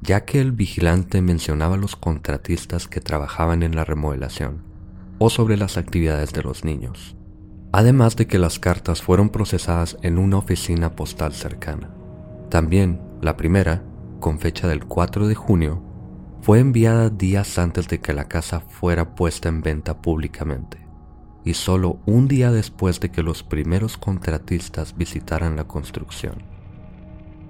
ya 0.00 0.24
que 0.24 0.40
el 0.40 0.52
vigilante 0.52 1.20
mencionaba 1.20 1.74
a 1.74 1.78
los 1.78 1.96
contratistas 1.96 2.86
que 2.86 3.00
trabajaban 3.00 3.64
en 3.64 3.74
la 3.74 3.84
remodelación 3.84 4.62
o 5.18 5.30
sobre 5.30 5.56
las 5.56 5.76
actividades 5.76 6.32
de 6.32 6.44
los 6.44 6.64
niños, 6.64 7.16
además 7.72 8.14
de 8.14 8.28
que 8.28 8.38
las 8.38 8.60
cartas 8.60 9.02
fueron 9.02 9.30
procesadas 9.30 9.96
en 10.02 10.18
una 10.18 10.38
oficina 10.38 10.94
postal 10.94 11.32
cercana. 11.32 12.03
También, 12.54 13.00
la 13.20 13.36
primera, 13.36 13.82
con 14.20 14.38
fecha 14.38 14.68
del 14.68 14.84
4 14.84 15.26
de 15.26 15.34
junio, 15.34 15.82
fue 16.40 16.60
enviada 16.60 17.10
días 17.10 17.58
antes 17.58 17.88
de 17.88 17.98
que 17.98 18.12
la 18.12 18.28
casa 18.28 18.60
fuera 18.60 19.16
puesta 19.16 19.48
en 19.48 19.60
venta 19.60 20.00
públicamente, 20.00 20.78
y 21.44 21.54
solo 21.54 21.98
un 22.06 22.28
día 22.28 22.52
después 22.52 23.00
de 23.00 23.10
que 23.10 23.24
los 23.24 23.42
primeros 23.42 23.98
contratistas 23.98 24.96
visitaran 24.96 25.56
la 25.56 25.64
construcción. 25.64 26.44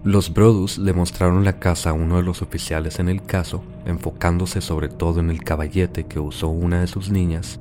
Los 0.04 0.32
Brodus 0.32 0.78
le 0.78 0.94
mostraron 0.94 1.44
la 1.44 1.58
casa 1.58 1.90
a 1.90 1.92
uno 1.92 2.16
de 2.16 2.22
los 2.22 2.40
oficiales 2.40 2.98
en 2.98 3.10
el 3.10 3.22
caso, 3.22 3.62
enfocándose 3.84 4.62
sobre 4.62 4.88
todo 4.88 5.20
en 5.20 5.28
el 5.28 5.44
caballete 5.44 6.06
que 6.06 6.18
usó 6.18 6.48
una 6.48 6.80
de 6.80 6.86
sus 6.86 7.10
niñas 7.10 7.60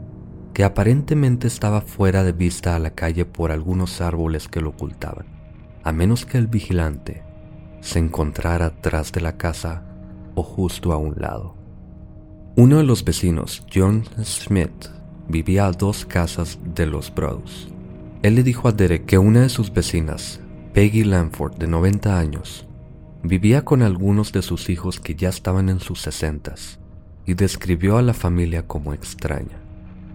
que 0.53 0.63
aparentemente 0.63 1.47
estaba 1.47 1.81
fuera 1.81 2.23
de 2.23 2.31
vista 2.31 2.77
a 2.77 2.79
la 2.79 2.91
calle 2.91 3.25
por 3.25 3.51
algunos 3.51 3.99
árboles 3.99 4.47
que 4.47 4.61
lo 4.61 4.69
ocultaban, 4.69 5.25
a 5.83 5.91
menos 5.91 6.25
que 6.25 6.37
el 6.37 6.47
vigilante 6.47 7.32
se 7.83 7.99
encontrara 7.99 8.67
atrás 8.67 9.11
de 9.11 9.19
la 9.19 9.37
casa 9.37 9.83
o 10.35 10.41
justo 10.41 10.93
a 10.93 10.97
un 10.97 11.15
lado. 11.17 11.55
Uno 12.55 12.77
de 12.77 12.83
los 12.83 13.03
vecinos, 13.03 13.65
John 13.71 14.05
Smith, 14.23 14.87
vivía 15.27 15.65
a 15.65 15.71
dos 15.71 16.05
casas 16.05 16.57
de 16.63 16.85
los 16.85 17.13
Bros. 17.13 17.67
Él 18.21 18.35
le 18.35 18.43
dijo 18.43 18.69
a 18.69 18.71
Derek 18.71 19.05
que 19.05 19.17
una 19.17 19.41
de 19.41 19.49
sus 19.49 19.71
vecinas, 19.73 20.39
Peggy 20.73 21.03
Lanford, 21.03 21.57
de 21.57 21.67
90 21.67 22.17
años, 22.17 22.65
vivía 23.21 23.65
con 23.65 23.81
algunos 23.81 24.31
de 24.31 24.41
sus 24.41 24.69
hijos 24.69 25.01
que 25.01 25.15
ya 25.15 25.27
estaban 25.27 25.67
en 25.67 25.81
sus 25.81 26.01
sesentas 26.01 26.79
y 27.25 27.33
describió 27.33 27.97
a 27.97 28.01
la 28.01 28.13
familia 28.13 28.65
como 28.65 28.93
extraña. 28.93 29.59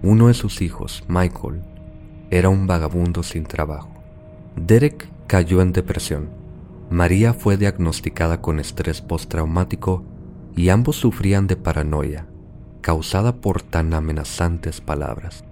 Uno 0.03 0.29
de 0.29 0.35
sus 0.35 0.63
hijos, 0.63 1.05
Michael, 1.07 1.61
era 2.31 2.49
un 2.49 2.67
vagabundo 2.67 3.23
sin 3.23 3.45
trabajo. 3.45 3.91
Derek 4.57 5.09
cayó 5.27 5.61
en 5.61 5.73
depresión. 5.73 6.38
María 6.91 7.35
fue 7.35 7.57
diagnosticada 7.57 8.41
con 8.41 8.61
estrés 8.61 9.03
postraumático 9.03 10.05
y 10.57 10.71
ambos 10.71 10.97
sufrían 10.97 11.47
de 11.47 11.57
paranoia, 11.57 12.27
causada 12.81 13.37
por 13.37 13.63
tan 13.63 13.93
amenazantes 13.93 14.81
palabras. 14.81 15.45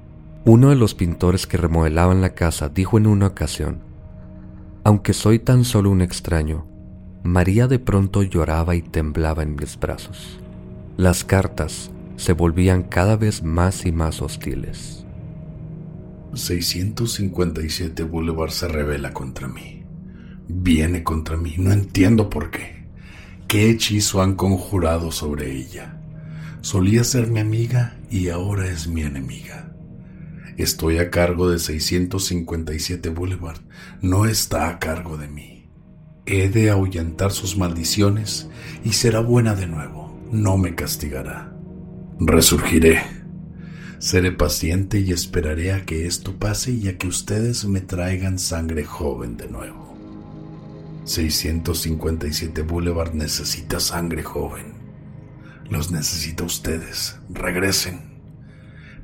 Uno 0.44 0.70
de 0.70 0.76
los 0.76 0.94
pintores 0.94 1.46
que 1.46 1.56
remodelaban 1.56 2.20
la 2.20 2.34
casa 2.34 2.68
dijo 2.68 2.98
en 2.98 3.06
una 3.06 3.26
ocasión, 3.26 3.80
aunque 4.84 5.12
soy 5.12 5.40
tan 5.40 5.64
solo 5.64 5.90
un 5.90 6.00
extraño, 6.00 6.66
María 7.24 7.66
de 7.66 7.80
pronto 7.80 8.22
lloraba 8.22 8.76
y 8.76 8.82
temblaba 8.82 9.42
en 9.42 9.56
mis 9.56 9.78
brazos. 9.78 10.38
Las 10.96 11.24
cartas 11.24 11.90
se 12.16 12.32
volvían 12.32 12.84
cada 12.84 13.16
vez 13.16 13.42
más 13.42 13.84
y 13.84 13.92
más 13.92 14.22
hostiles. 14.22 15.04
657 16.34 18.04
Boulevard 18.04 18.50
se 18.50 18.68
revela 18.68 19.12
contra 19.12 19.48
mí. 19.48 19.75
Viene 20.48 21.02
contra 21.02 21.36
mí, 21.36 21.54
no 21.58 21.72
entiendo 21.72 22.30
por 22.30 22.50
qué. 22.50 22.84
¿Qué 23.48 23.70
hechizo 23.70 24.22
han 24.22 24.34
conjurado 24.34 25.12
sobre 25.12 25.52
ella? 25.52 26.00
Solía 26.60 27.04
ser 27.04 27.28
mi 27.28 27.40
amiga 27.40 27.96
y 28.10 28.28
ahora 28.28 28.66
es 28.68 28.88
mi 28.88 29.02
enemiga. 29.02 29.72
Estoy 30.56 30.98
a 30.98 31.10
cargo 31.10 31.50
de 31.50 31.58
657 31.58 33.10
Boulevard, 33.10 33.60
no 34.00 34.26
está 34.26 34.68
a 34.68 34.78
cargo 34.78 35.16
de 35.16 35.28
mí. 35.28 35.68
He 36.24 36.48
de 36.48 36.70
ahuyentar 36.70 37.30
sus 37.30 37.56
maldiciones 37.56 38.48
y 38.84 38.94
será 38.94 39.20
buena 39.20 39.54
de 39.54 39.66
nuevo, 39.66 40.18
no 40.32 40.56
me 40.56 40.74
castigará. 40.74 41.52
Resurgiré. 42.18 43.02
Seré 43.98 44.32
paciente 44.32 44.98
y 45.00 45.12
esperaré 45.12 45.72
a 45.72 45.84
que 45.84 46.06
esto 46.06 46.36
pase 46.36 46.72
y 46.72 46.88
a 46.88 46.98
que 46.98 47.06
ustedes 47.06 47.64
me 47.64 47.80
traigan 47.80 48.38
sangre 48.38 48.84
joven 48.84 49.36
de 49.36 49.48
nuevo. 49.48 49.95
657 51.06 52.62
Boulevard 52.62 53.14
necesita 53.14 53.78
sangre 53.78 54.24
joven. 54.24 54.74
Los 55.70 55.92
necesita 55.92 56.42
ustedes. 56.42 57.16
Regresen. 57.30 58.00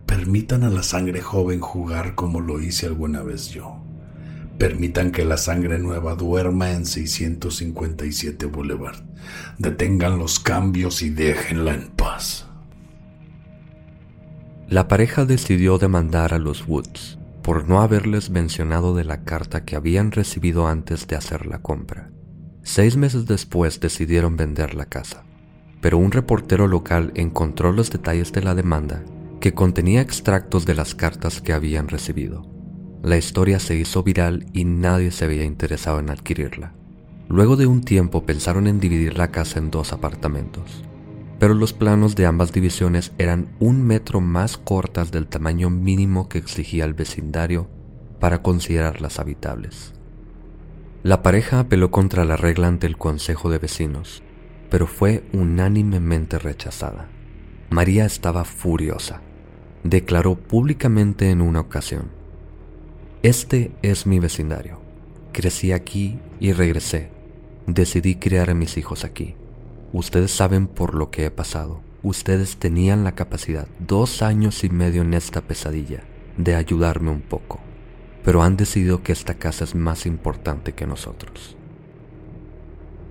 Permitan 0.04 0.64
a 0.64 0.70
la 0.70 0.82
sangre 0.82 1.20
joven 1.20 1.60
jugar 1.60 2.16
como 2.16 2.40
lo 2.40 2.60
hice 2.60 2.86
alguna 2.86 3.22
vez 3.22 3.50
yo. 3.50 3.76
Permitan 4.58 5.12
que 5.12 5.24
la 5.24 5.36
sangre 5.36 5.78
nueva 5.78 6.16
duerma 6.16 6.72
en 6.72 6.86
657 6.86 8.46
Boulevard. 8.46 8.98
Detengan 9.58 10.18
los 10.18 10.40
cambios 10.40 11.02
y 11.02 11.10
déjenla 11.10 11.74
en 11.74 11.88
paz. 11.90 12.46
La 14.68 14.88
pareja 14.88 15.24
decidió 15.24 15.78
demandar 15.78 16.34
a 16.34 16.40
los 16.40 16.66
Woods 16.66 17.21
por 17.42 17.68
no 17.68 17.80
haberles 17.80 18.30
mencionado 18.30 18.94
de 18.94 19.04
la 19.04 19.24
carta 19.24 19.64
que 19.64 19.76
habían 19.76 20.12
recibido 20.12 20.66
antes 20.66 21.06
de 21.06 21.16
hacer 21.16 21.46
la 21.46 21.60
compra. 21.60 22.10
Seis 22.62 22.96
meses 22.96 23.26
después 23.26 23.80
decidieron 23.80 24.36
vender 24.36 24.74
la 24.74 24.86
casa, 24.86 25.24
pero 25.80 25.98
un 25.98 26.12
reportero 26.12 26.68
local 26.68 27.12
encontró 27.16 27.72
los 27.72 27.90
detalles 27.90 28.32
de 28.32 28.42
la 28.42 28.54
demanda 28.54 29.04
que 29.40 29.54
contenía 29.54 30.00
extractos 30.00 30.64
de 30.64 30.76
las 30.76 30.94
cartas 30.94 31.40
que 31.40 31.52
habían 31.52 31.88
recibido. 31.88 32.48
La 33.02 33.16
historia 33.16 33.58
se 33.58 33.74
hizo 33.74 34.04
viral 34.04 34.46
y 34.52 34.64
nadie 34.64 35.10
se 35.10 35.24
había 35.24 35.44
interesado 35.44 35.98
en 35.98 36.10
adquirirla. 36.10 36.74
Luego 37.28 37.56
de 37.56 37.66
un 37.66 37.80
tiempo 37.80 38.24
pensaron 38.24 38.68
en 38.68 38.78
dividir 38.78 39.18
la 39.18 39.32
casa 39.32 39.58
en 39.58 39.72
dos 39.72 39.92
apartamentos, 39.92 40.84
pero 41.42 41.54
los 41.54 41.72
planos 41.72 42.14
de 42.14 42.24
ambas 42.26 42.52
divisiones 42.52 43.10
eran 43.18 43.48
un 43.58 43.82
metro 43.82 44.20
más 44.20 44.58
cortas 44.58 45.10
del 45.10 45.26
tamaño 45.26 45.70
mínimo 45.70 46.28
que 46.28 46.38
exigía 46.38 46.84
el 46.84 46.94
vecindario 46.94 47.66
para 48.20 48.42
considerarlas 48.42 49.18
habitables. 49.18 49.92
La 51.02 51.20
pareja 51.20 51.58
apeló 51.58 51.90
contra 51.90 52.24
la 52.24 52.36
regla 52.36 52.68
ante 52.68 52.86
el 52.86 52.96
Consejo 52.96 53.50
de 53.50 53.58
Vecinos, 53.58 54.22
pero 54.70 54.86
fue 54.86 55.24
unánimemente 55.32 56.38
rechazada. 56.38 57.08
María 57.70 58.04
estaba 58.04 58.44
furiosa 58.44 59.20
declaró 59.82 60.36
públicamente 60.36 61.30
en 61.30 61.40
una 61.40 61.58
ocasión, 61.58 62.12
Este 63.24 63.72
es 63.82 64.06
mi 64.06 64.20
vecindario. 64.20 64.80
Crecí 65.32 65.72
aquí 65.72 66.20
y 66.38 66.52
regresé. 66.52 67.10
Decidí 67.66 68.14
criar 68.14 68.48
a 68.48 68.54
mis 68.54 68.76
hijos 68.76 69.04
aquí. 69.04 69.34
Ustedes 69.92 70.30
saben 70.30 70.66
por 70.66 70.94
lo 70.94 71.10
que 71.10 71.26
he 71.26 71.30
pasado. 71.30 71.80
Ustedes 72.02 72.56
tenían 72.56 73.04
la 73.04 73.12
capacidad, 73.12 73.68
dos 73.78 74.22
años 74.22 74.64
y 74.64 74.70
medio 74.70 75.02
en 75.02 75.14
esta 75.14 75.42
pesadilla, 75.42 76.02
de 76.36 76.54
ayudarme 76.54 77.10
un 77.10 77.20
poco. 77.20 77.60
Pero 78.24 78.42
han 78.42 78.56
decidido 78.56 79.02
que 79.02 79.12
esta 79.12 79.34
casa 79.34 79.64
es 79.64 79.74
más 79.74 80.06
importante 80.06 80.72
que 80.72 80.86
nosotros. 80.86 81.56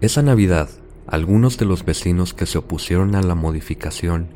Esa 0.02 0.22
Navidad, 0.22 0.70
algunos 1.08 1.58
de 1.58 1.65
los 1.65 1.86
vecinos 1.86 2.34
que 2.34 2.46
se 2.46 2.58
opusieron 2.58 3.15
a 3.15 3.22
la 3.22 3.36
modificación 3.36 4.30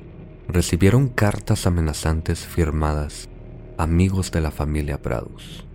recibieron 0.48 1.08
cartas 1.08 1.66
amenazantes 1.66 2.46
firmadas 2.46 3.30
amigos 3.78 4.32
de 4.32 4.42
la 4.42 4.52
familia 4.52 5.02
Pradus. 5.02 5.66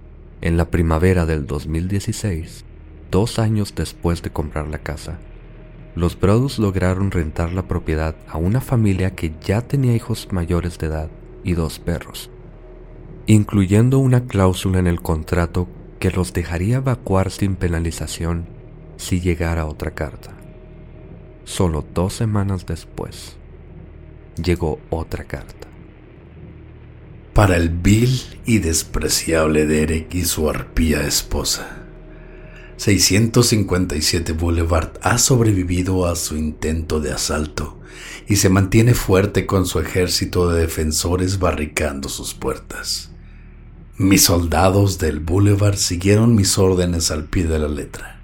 En 0.40 0.56
la 0.56 0.70
primavera 0.70 1.26
del 1.26 1.46
2016, 1.46 2.64
dos 3.10 3.38
años 3.38 3.74
después 3.74 4.22
de 4.22 4.30
comprar 4.30 4.68
la 4.68 4.78
casa, 4.78 5.18
los 5.94 6.16
Pradus 6.16 6.58
lograron 6.58 7.10
rentar 7.10 7.52
la 7.52 7.66
propiedad 7.66 8.14
a 8.28 8.38
una 8.38 8.60
familia 8.60 9.14
que 9.14 9.32
ya 9.42 9.62
tenía 9.62 9.94
hijos 9.94 10.28
mayores 10.30 10.78
de 10.78 10.86
edad 10.86 11.10
y 11.42 11.54
dos 11.54 11.78
perros, 11.78 12.30
incluyendo 13.26 13.98
una 13.98 14.26
cláusula 14.26 14.78
en 14.78 14.86
el 14.86 15.00
contrato 15.00 15.68
que 15.98 16.10
los 16.10 16.32
dejaría 16.32 16.76
evacuar 16.76 17.30
sin 17.30 17.56
penalización 17.56 18.46
si 18.96 19.20
llegara 19.20 19.66
otra 19.66 19.92
carta. 19.92 20.32
Solo 21.44 21.84
dos 21.94 22.14
semanas 22.14 22.66
después, 22.66 23.36
llegó 24.42 24.78
otra 24.90 25.24
carta. 25.24 25.68
Para 27.34 27.56
el 27.56 27.70
vil 27.70 28.20
y 28.44 28.58
despreciable 28.58 29.66
Derek 29.66 30.14
y 30.14 30.24
su 30.24 30.48
arpía 30.48 31.06
esposa. 31.06 31.79
657 32.80 34.32
Boulevard 34.32 34.92
ha 35.02 35.18
sobrevivido 35.18 36.06
a 36.06 36.16
su 36.16 36.38
intento 36.38 36.98
de 36.98 37.12
asalto 37.12 37.78
y 38.26 38.36
se 38.36 38.48
mantiene 38.48 38.94
fuerte 38.94 39.44
con 39.44 39.66
su 39.66 39.80
ejército 39.80 40.48
de 40.48 40.62
defensores 40.62 41.38
barricando 41.38 42.08
sus 42.08 42.32
puertas. 42.32 43.10
Mis 43.98 44.22
soldados 44.24 44.98
del 44.98 45.20
Boulevard 45.20 45.76
siguieron 45.76 46.34
mis 46.34 46.56
órdenes 46.56 47.10
al 47.10 47.26
pie 47.26 47.44
de 47.44 47.58
la 47.58 47.68
letra 47.68 48.16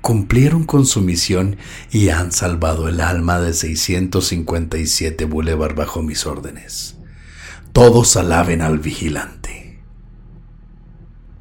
cumplieron 0.00 0.64
con 0.64 0.84
su 0.84 1.00
misión 1.00 1.58
y 1.92 2.08
han 2.08 2.32
salvado 2.32 2.88
el 2.88 3.00
alma 3.00 3.38
de 3.38 3.52
657 3.54 5.26
Boulevard 5.26 5.76
bajo 5.76 6.02
mis 6.02 6.26
órdenes. 6.26 6.96
Todos 7.72 8.16
alaben 8.16 8.62
al 8.62 8.80
vigilante. 8.80 9.78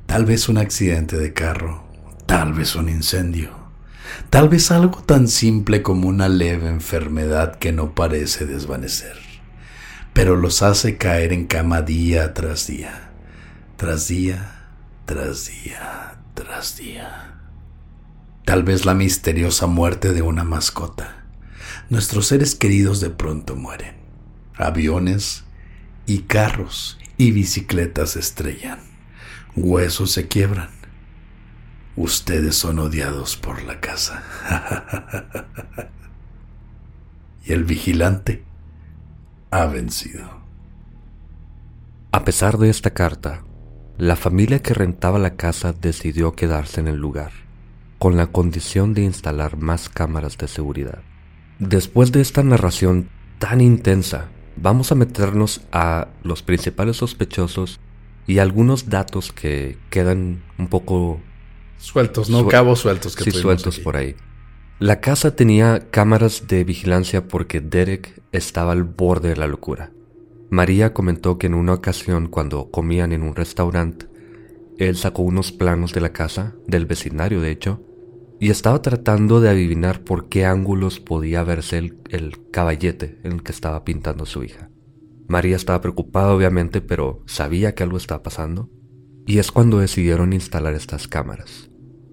Tal 0.06 0.26
vez 0.26 0.48
un 0.48 0.60
accidente 0.60 1.18
de 1.18 1.34
carro, 1.34 1.91
tal 2.32 2.54
vez 2.54 2.78
un 2.78 2.88
incendio, 2.88 3.50
tal 4.30 4.48
vez 4.48 4.72
algo 4.72 5.04
tan 5.04 5.28
simple 5.28 5.82
como 5.82 6.08
una 6.08 6.30
leve 6.30 6.70
enfermedad 6.70 7.58
que 7.58 7.74
no 7.74 7.94
parece 7.94 8.46
desvanecer, 8.46 9.18
pero 10.14 10.38
los 10.38 10.62
hace 10.62 10.96
caer 10.96 11.34
en 11.34 11.46
cama 11.46 11.82
día 11.82 12.34
tras 12.34 12.68
día, 12.68 13.12
tras 13.76 14.08
día, 14.08 14.70
tras 15.06 15.48
día, 15.48 16.20
tras 16.34 16.78
día. 16.78 17.38
Tal 18.46 18.64
vez 18.64 18.86
la 18.86 18.94
misteriosa 18.94 19.68
muerte 19.68 20.14
de 20.14 20.22
una 20.22 20.46
mascota. 20.46 21.26
Nuestros 21.90 22.28
seres 22.28 22.56
queridos 22.56 23.02
de 23.02 23.10
pronto 23.10 23.58
mueren. 23.58 23.98
Aviones 24.56 25.44
y 26.06 26.20
carros 26.20 26.98
y 27.18 27.34
bicicletas 27.34 28.16
estrellan. 28.16 28.80
Huesos 29.58 30.14
se 30.14 30.30
quiebran. 30.30 30.81
Ustedes 32.02 32.56
son 32.56 32.80
odiados 32.80 33.38
por 33.38 33.62
la 33.62 33.80
casa. 33.80 34.24
y 37.46 37.54
el 37.54 37.64
vigilante 37.64 38.44
ha 39.52 39.68
vencido. 39.68 40.28
A 42.12 42.26
pesar 42.26 42.58
de 42.58 42.72
esta 42.72 42.90
carta, 42.90 43.44
la 44.00 44.16
familia 44.16 44.64
que 44.64 44.74
rentaba 44.74 45.20
la 45.20 45.36
casa 45.36 45.74
decidió 45.74 46.32
quedarse 46.32 46.80
en 46.80 46.88
el 46.88 46.96
lugar, 46.96 47.34
con 48.00 48.18
la 48.18 48.26
condición 48.26 48.96
de 48.96 49.04
instalar 49.04 49.58
más 49.58 49.88
cámaras 49.88 50.40
de 50.40 50.48
seguridad. 50.48 51.04
Después 51.60 52.12
de 52.12 52.22
esta 52.22 52.42
narración 52.42 53.10
tan 53.38 53.62
intensa, 53.62 54.30
vamos 54.56 54.92
a 54.92 54.96
meternos 54.96 55.62
a 55.72 56.08
los 56.24 56.42
principales 56.42 56.98
sospechosos 56.98 57.80
y 58.26 58.40
algunos 58.40 58.90
datos 58.90 59.32
que 59.32 59.78
quedan 59.92 60.42
un 60.58 60.68
poco 60.68 61.22
sueltos, 61.82 62.30
no 62.30 62.48
cabos 62.48 62.80
sueltos 62.80 63.16
que 63.16 63.26
sí, 63.26 63.32
sueltos 63.32 63.80
por 63.80 63.98
ahí. 63.98 64.16
La 64.80 65.00
casa 65.00 65.36
tenía 65.36 65.92
cámaras 65.92 66.48
de 66.48 66.64
vigilancia 66.64 67.28
porque 67.28 67.62
Derek 67.62 68.24
estaba 68.32 68.72
al 68.72 68.84
borde 68.84 69.30
de 69.30 69.36
la 69.36 69.48
locura. 69.48 69.92
María 70.50 70.94
comentó 70.94 71.38
que 71.38 71.48
en 71.48 71.54
una 71.54 71.74
ocasión 71.74 72.28
cuando 72.28 72.72
comían 72.72 73.14
en 73.14 73.24
un 73.24 73.36
restaurante, 73.36 74.08
él 74.78 74.98
sacó 74.98 75.22
unos 75.22 75.52
planos 75.52 75.94
de 75.94 76.02
la 76.02 76.14
casa, 76.14 76.56
del 76.68 76.86
vecindario 76.86 77.42
de 77.42 77.52
hecho, 77.52 77.84
y 78.40 78.50
estaba 78.50 78.82
tratando 78.82 79.40
de 79.40 79.50
adivinar 79.50 80.02
por 80.04 80.28
qué 80.28 80.46
ángulos 80.46 81.00
podía 81.00 81.44
verse 81.44 81.78
el, 81.78 81.98
el 82.10 82.50
caballete 82.50 83.20
en 83.24 83.34
el 83.34 83.44
que 83.44 83.52
estaba 83.52 83.86
pintando 83.86 84.26
su 84.26 84.44
hija. 84.44 84.72
María 85.28 85.56
estaba 85.56 85.80
preocupada 85.80 86.34
obviamente, 86.34 86.82
pero 86.82 87.22
sabía 87.28 87.76
que 87.76 87.84
algo 87.84 87.98
estaba 87.98 88.24
pasando, 88.24 88.70
y 89.28 89.38
es 89.38 89.52
cuando 89.52 89.78
decidieron 89.78 90.34
instalar 90.34 90.74
estas 90.74 91.08
cámaras. 91.08 91.71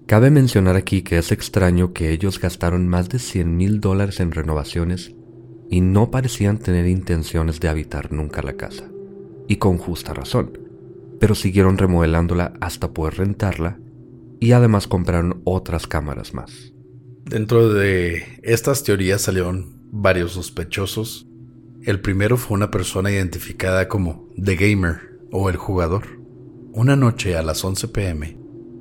Cabe 0.09 0.31
mencionar 0.31 0.75
aquí 0.75 1.03
que 1.03 1.19
es 1.19 1.31
extraño 1.31 1.93
que 1.93 2.11
ellos 2.11 2.39
gastaron 2.39 2.87
más 2.87 3.09
de 3.09 3.19
100 3.19 3.55
mil 3.55 3.79
dólares 3.79 4.19
en 4.19 4.31
renovaciones 4.31 5.13
y 5.69 5.81
no 5.81 6.09
parecían 6.09 6.57
tener 6.57 6.87
intenciones 6.87 7.59
de 7.59 7.69
habitar 7.69 8.11
nunca 8.11 8.41
la 8.41 8.53
casa. 8.53 8.89
Y 9.47 9.57
con 9.57 9.77
justa 9.77 10.15
razón, 10.15 10.57
pero 11.19 11.35
siguieron 11.35 11.77
remodelándola 11.77 12.53
hasta 12.59 12.91
poder 12.91 13.19
rentarla 13.19 13.77
y 14.39 14.53
además 14.53 14.87
compraron 14.87 15.43
otras 15.43 15.85
cámaras 15.85 16.33
más. 16.33 16.73
Dentro 17.25 17.71
de 17.71 18.39
estas 18.41 18.83
teorías 18.83 19.21
salieron 19.21 19.83
varios 19.91 20.31
sospechosos 20.31 21.29
el 21.83 22.01
primero 22.01 22.35
fue 22.35 22.55
una 22.55 22.71
persona 22.71 23.09
identificada 23.09 23.87
como 23.87 24.27
The 24.35 24.55
Gamer 24.55 25.19
o 25.31 25.49
el 25.49 25.55
jugador. 25.55 26.19
Una 26.73 26.97
noche 26.97 27.37
a 27.37 27.41
las 27.41 27.63
11 27.63 27.87
pm, 27.87 28.37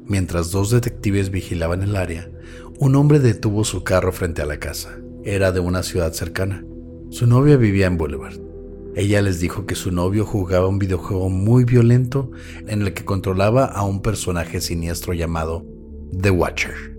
mientras 0.08 0.50
dos 0.50 0.70
detectives 0.70 1.30
vigilaban 1.30 1.82
el 1.82 1.96
área, 1.96 2.30
un 2.78 2.96
hombre 2.96 3.18
detuvo 3.20 3.64
su 3.64 3.84
carro 3.84 4.12
frente 4.12 4.42
a 4.42 4.46
la 4.46 4.58
casa. 4.58 4.98
Era 5.24 5.52
de 5.52 5.60
una 5.60 5.82
ciudad 5.82 6.12
cercana. 6.12 6.64
Su 7.10 7.26
novia 7.26 7.56
vivía 7.56 7.86
en 7.86 7.98
Boulevard. 7.98 8.38
Ella 8.94 9.22
les 9.22 9.38
dijo 9.38 9.66
que 9.66 9.74
su 9.74 9.92
novio 9.92 10.24
jugaba 10.24 10.66
un 10.66 10.78
videojuego 10.78 11.28
muy 11.28 11.64
violento 11.64 12.30
en 12.66 12.82
el 12.82 12.94
que 12.94 13.04
controlaba 13.04 13.64
a 13.64 13.84
un 13.84 14.02
personaje 14.02 14.60
siniestro 14.60 15.12
llamado 15.12 15.66
The 16.20 16.30
Watcher, 16.30 16.96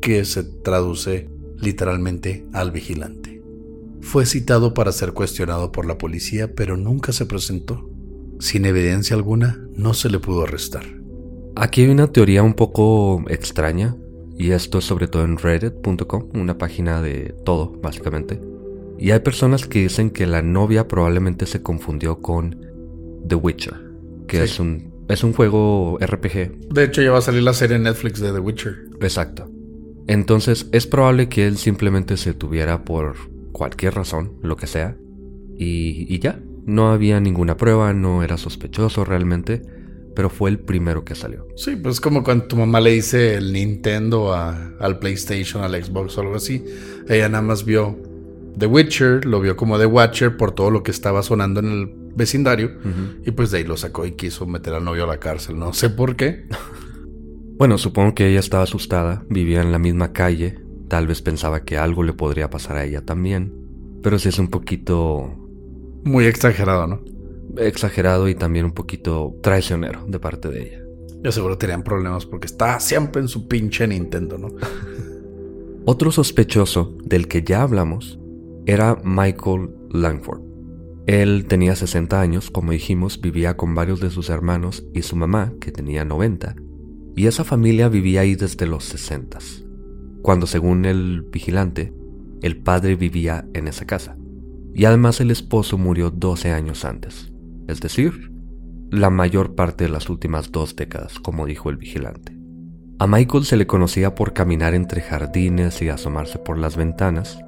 que 0.00 0.24
se 0.24 0.44
traduce 0.44 1.28
literalmente 1.58 2.46
al 2.52 2.70
vigilante. 2.70 3.42
Fue 4.00 4.26
citado 4.26 4.74
para 4.74 4.92
ser 4.92 5.12
cuestionado 5.12 5.72
por 5.72 5.86
la 5.86 5.98
policía, 5.98 6.54
pero 6.54 6.76
nunca 6.76 7.12
se 7.12 7.26
presentó. 7.26 7.90
Sin 8.38 8.64
evidencia 8.64 9.14
alguna, 9.16 9.66
no 9.74 9.94
se 9.94 10.08
le 10.08 10.18
pudo 10.18 10.44
arrestar. 10.44 10.99
Aquí 11.56 11.82
hay 11.82 11.88
una 11.88 12.06
teoría 12.06 12.42
un 12.42 12.54
poco 12.54 13.24
extraña, 13.28 13.96
y 14.36 14.52
esto 14.52 14.78
es 14.78 14.84
sobre 14.84 15.08
todo 15.08 15.24
en 15.24 15.36
reddit.com, 15.36 16.28
una 16.34 16.56
página 16.58 17.02
de 17.02 17.34
todo, 17.44 17.72
básicamente. 17.82 18.40
Y 18.98 19.10
hay 19.10 19.20
personas 19.20 19.66
que 19.66 19.80
dicen 19.80 20.10
que 20.10 20.26
la 20.26 20.42
novia 20.42 20.86
probablemente 20.88 21.46
se 21.46 21.62
confundió 21.62 22.20
con 22.20 22.60
The 23.26 23.34
Witcher, 23.34 23.74
que 24.26 24.42
es, 24.42 24.60
un, 24.60 24.92
es 25.08 25.24
un 25.24 25.32
juego 25.32 25.98
RPG. 26.00 26.72
De 26.72 26.84
hecho, 26.84 27.02
ya 27.02 27.10
va 27.10 27.18
a 27.18 27.22
salir 27.22 27.42
la 27.42 27.54
serie 27.54 27.76
en 27.76 27.84
Netflix 27.84 28.20
de 28.20 28.32
The 28.32 28.38
Witcher. 28.40 28.76
Exacto. 29.00 29.50
Entonces, 30.06 30.68
es 30.72 30.86
probable 30.86 31.28
que 31.28 31.46
él 31.46 31.56
simplemente 31.56 32.16
se 32.16 32.34
tuviera 32.34 32.84
por 32.84 33.16
cualquier 33.52 33.94
razón, 33.94 34.32
lo 34.42 34.56
que 34.56 34.66
sea, 34.66 34.96
y, 35.56 36.18
ya. 36.18 36.40
No 36.64 36.90
había 36.90 37.20
ninguna 37.20 37.56
prueba, 37.56 37.92
no 37.92 38.22
era 38.22 38.36
sospechoso 38.36 39.04
realmente, 39.04 39.62
pero 40.14 40.30
fue 40.30 40.50
el 40.50 40.58
primero 40.58 41.04
que 41.04 41.14
salió. 41.14 41.46
Sí, 41.56 41.76
pues 41.76 42.00
como 42.00 42.22
cuando 42.22 42.44
tu 42.44 42.56
mamá 42.56 42.80
le 42.80 42.92
dice 42.92 43.34
el 43.34 43.52
Nintendo 43.52 44.34
al 44.34 44.98
PlayStation, 44.98 45.62
al 45.62 45.82
Xbox 45.82 46.18
o 46.18 46.20
algo 46.22 46.36
así. 46.36 46.64
Ella 47.08 47.28
nada 47.28 47.42
más 47.42 47.64
vio 47.64 47.98
The 48.58 48.66
Witcher, 48.66 49.24
lo 49.24 49.40
vio 49.40 49.56
como 49.56 49.78
The 49.78 49.86
Watcher 49.86 50.36
por 50.36 50.52
todo 50.52 50.70
lo 50.70 50.82
que 50.82 50.90
estaba 50.90 51.22
sonando 51.22 51.60
en 51.60 51.66
el 51.66 51.94
vecindario 52.14 52.72
y 53.24 53.30
pues 53.30 53.50
de 53.50 53.58
ahí 53.58 53.64
lo 53.64 53.76
sacó 53.76 54.04
y 54.04 54.12
quiso 54.12 54.46
meter 54.46 54.74
al 54.74 54.84
novio 54.84 55.04
a 55.04 55.06
la 55.06 55.20
cárcel. 55.20 55.58
No 55.58 55.72
sé 55.72 55.90
por 55.90 56.16
qué. 56.16 56.46
bueno, 57.56 57.78
supongo 57.78 58.14
que 58.14 58.28
ella 58.28 58.40
estaba 58.40 58.64
asustada, 58.64 59.24
vivía 59.28 59.62
en 59.62 59.72
la 59.72 59.78
misma 59.78 60.12
calle, 60.12 60.58
Tal 60.90 61.06
vez 61.06 61.22
pensaba 61.22 61.60
que 61.64 61.78
algo 61.78 62.02
le 62.02 62.14
podría 62.14 62.50
pasar 62.50 62.76
a 62.76 62.84
ella 62.84 63.00
también, 63.02 63.54
pero 64.02 64.18
sí 64.18 64.28
es 64.28 64.40
un 64.40 64.48
poquito... 64.48 65.36
Muy 66.02 66.24
exagerado, 66.24 66.88
¿no? 66.88 67.00
Exagerado 67.58 68.28
y 68.28 68.34
también 68.34 68.64
un 68.64 68.72
poquito 68.72 69.36
traicionero 69.42 70.04
de 70.06 70.18
parte 70.18 70.48
de 70.48 70.62
ella. 70.62 70.84
Yo 71.22 71.32
seguro 71.32 71.58
tenían 71.58 71.82
problemas 71.82 72.26
porque 72.26 72.46
está 72.46 72.80
siempre 72.80 73.20
en 73.20 73.28
su 73.28 73.48
pinche 73.48 73.86
Nintendo, 73.86 74.38
¿no? 74.38 74.48
Otro 75.84 76.12
sospechoso 76.12 76.96
del 77.04 77.28
que 77.28 77.42
ya 77.42 77.62
hablamos 77.62 78.18
era 78.66 79.00
Michael 79.04 79.70
Langford. 79.90 80.42
Él 81.06 81.46
tenía 81.48 81.74
60 81.74 82.20
años, 82.20 82.50
como 82.50 82.72
dijimos, 82.72 83.20
vivía 83.20 83.56
con 83.56 83.74
varios 83.74 84.00
de 84.00 84.10
sus 84.10 84.30
hermanos 84.30 84.84
y 84.92 85.02
su 85.02 85.16
mamá, 85.16 85.52
que 85.60 85.72
tenía 85.72 86.04
90, 86.04 86.54
y 87.16 87.26
esa 87.26 87.42
familia 87.42 87.88
vivía 87.88 88.20
ahí 88.20 88.36
desde 88.36 88.66
los 88.66 88.84
60 88.84 89.38
cuando 90.22 90.46
según 90.46 90.84
el 90.84 91.22
vigilante, 91.22 91.92
el 92.42 92.58
padre 92.58 92.96
vivía 92.96 93.46
en 93.54 93.68
esa 93.68 93.86
casa. 93.86 94.16
Y 94.74 94.84
además 94.84 95.20
el 95.20 95.30
esposo 95.30 95.78
murió 95.78 96.10
12 96.10 96.52
años 96.52 96.84
antes, 96.84 97.32
es 97.70 97.80
decir, 97.80 98.32
la 98.90 99.10
mayor 99.10 99.54
parte 99.54 99.84
de 99.84 99.90
las 99.90 100.10
últimas 100.10 100.50
dos 100.52 100.76
décadas, 100.76 101.18
como 101.18 101.46
dijo 101.46 101.70
el 101.70 101.76
vigilante. 101.76 102.36
A 102.98 103.06
Michael 103.06 103.44
se 103.44 103.56
le 103.56 103.66
conocía 103.66 104.14
por 104.14 104.32
caminar 104.32 104.74
entre 104.74 105.00
jardines 105.00 105.80
y 105.80 105.88
asomarse 105.88 106.38
por 106.38 106.58
las 106.58 106.76
ventanas, 106.76 107.38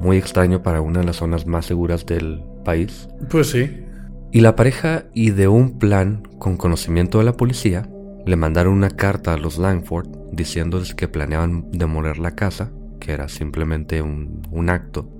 muy 0.00 0.16
extraño 0.16 0.62
para 0.62 0.80
una 0.80 1.00
de 1.00 1.06
las 1.06 1.16
zonas 1.16 1.46
más 1.46 1.66
seguras 1.66 2.06
del 2.06 2.42
país. 2.64 3.08
Pues 3.28 3.50
sí. 3.50 3.84
Y 4.32 4.40
la 4.40 4.56
pareja 4.56 5.04
ideó 5.12 5.52
un 5.52 5.78
plan 5.78 6.22
con 6.38 6.56
conocimiento 6.56 7.18
de 7.18 7.24
la 7.24 7.36
policía 7.36 7.88
le 8.26 8.36
mandaron 8.36 8.72
una 8.72 8.90
carta 8.90 9.34
a 9.34 9.36
los 9.36 9.58
Langford 9.58 10.08
diciéndoles 10.32 10.94
que 10.94 11.08
planeaban 11.08 11.70
demoler 11.70 12.18
la 12.18 12.34
casa, 12.34 12.72
que 12.98 13.12
era 13.12 13.28
simplemente 13.28 14.00
un, 14.00 14.42
un 14.50 14.70
acto, 14.70 15.10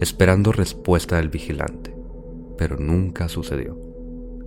esperando 0.00 0.52
respuesta 0.52 1.16
del 1.16 1.28
vigilante. 1.28 1.94
Pero 2.56 2.78
nunca 2.78 3.28
sucedió. 3.28 3.85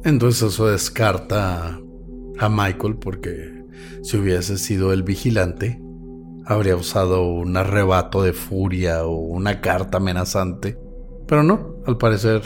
Entonces 0.03 0.53
eso 0.53 0.67
descarta 0.67 1.79
a 2.39 2.49
Michael 2.49 2.95
porque 2.95 3.65
si 4.01 4.17
hubiese 4.17 4.57
sido 4.57 4.93
el 4.93 5.03
vigilante, 5.03 5.81
habría 6.45 6.75
usado 6.75 7.27
un 7.27 7.55
arrebato 7.57 8.23
de 8.23 8.33
furia 8.33 9.05
o 9.05 9.15
una 9.15 9.61
carta 9.61 9.97
amenazante. 9.97 10.79
Pero 11.27 11.43
no, 11.43 11.75
al 11.85 11.97
parecer, 11.97 12.41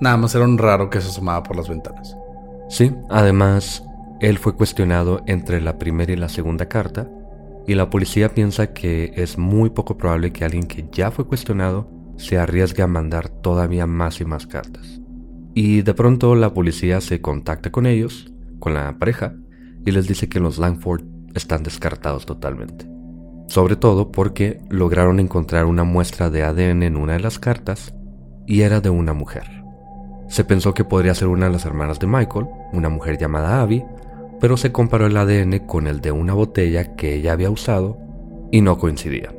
nada 0.00 0.16
más 0.16 0.34
era 0.34 0.44
un 0.44 0.58
raro 0.58 0.90
que 0.90 1.00
se 1.00 1.08
asomaba 1.08 1.42
por 1.42 1.56
las 1.56 1.68
ventanas. 1.68 2.16
Sí, 2.68 2.92
además, 3.10 3.84
él 4.20 4.38
fue 4.38 4.56
cuestionado 4.56 5.22
entre 5.26 5.60
la 5.60 5.78
primera 5.78 6.12
y 6.12 6.16
la 6.16 6.28
segunda 6.28 6.66
carta, 6.66 7.08
y 7.66 7.74
la 7.74 7.90
policía 7.90 8.30
piensa 8.30 8.72
que 8.72 9.12
es 9.14 9.38
muy 9.38 9.70
poco 9.70 9.96
probable 9.98 10.32
que 10.32 10.44
alguien 10.44 10.66
que 10.66 10.88
ya 10.90 11.10
fue 11.10 11.26
cuestionado 11.26 11.88
se 12.16 12.38
arriesgue 12.38 12.82
a 12.82 12.86
mandar 12.86 13.28
todavía 13.28 13.86
más 13.86 14.20
y 14.20 14.24
más 14.24 14.46
cartas. 14.46 15.00
Y 15.60 15.82
de 15.82 15.92
pronto 15.92 16.36
la 16.36 16.54
policía 16.54 17.00
se 17.00 17.20
contacta 17.20 17.72
con 17.72 17.86
ellos, 17.86 18.32
con 18.60 18.74
la 18.74 18.96
pareja, 18.96 19.34
y 19.84 19.90
les 19.90 20.06
dice 20.06 20.28
que 20.28 20.38
los 20.38 20.58
Langford 20.58 21.02
están 21.34 21.64
descartados 21.64 22.26
totalmente. 22.26 22.88
Sobre 23.48 23.74
todo 23.74 24.12
porque 24.12 24.60
lograron 24.70 25.18
encontrar 25.18 25.64
una 25.64 25.82
muestra 25.82 26.30
de 26.30 26.44
ADN 26.44 26.84
en 26.84 26.96
una 26.96 27.14
de 27.14 27.18
las 27.18 27.40
cartas 27.40 27.92
y 28.46 28.60
era 28.60 28.80
de 28.80 28.90
una 28.90 29.14
mujer. 29.14 29.64
Se 30.28 30.44
pensó 30.44 30.74
que 30.74 30.84
podría 30.84 31.16
ser 31.16 31.26
una 31.26 31.46
de 31.46 31.52
las 31.54 31.64
hermanas 31.64 31.98
de 31.98 32.06
Michael, 32.06 32.46
una 32.72 32.88
mujer 32.88 33.18
llamada 33.18 33.60
Abby, 33.60 33.82
pero 34.40 34.56
se 34.56 34.70
comparó 34.70 35.06
el 35.06 35.16
ADN 35.16 35.66
con 35.66 35.88
el 35.88 36.00
de 36.00 36.12
una 36.12 36.34
botella 36.34 36.94
que 36.94 37.16
ella 37.16 37.32
había 37.32 37.50
usado 37.50 37.98
y 38.52 38.60
no 38.60 38.78
coincidía. 38.78 39.34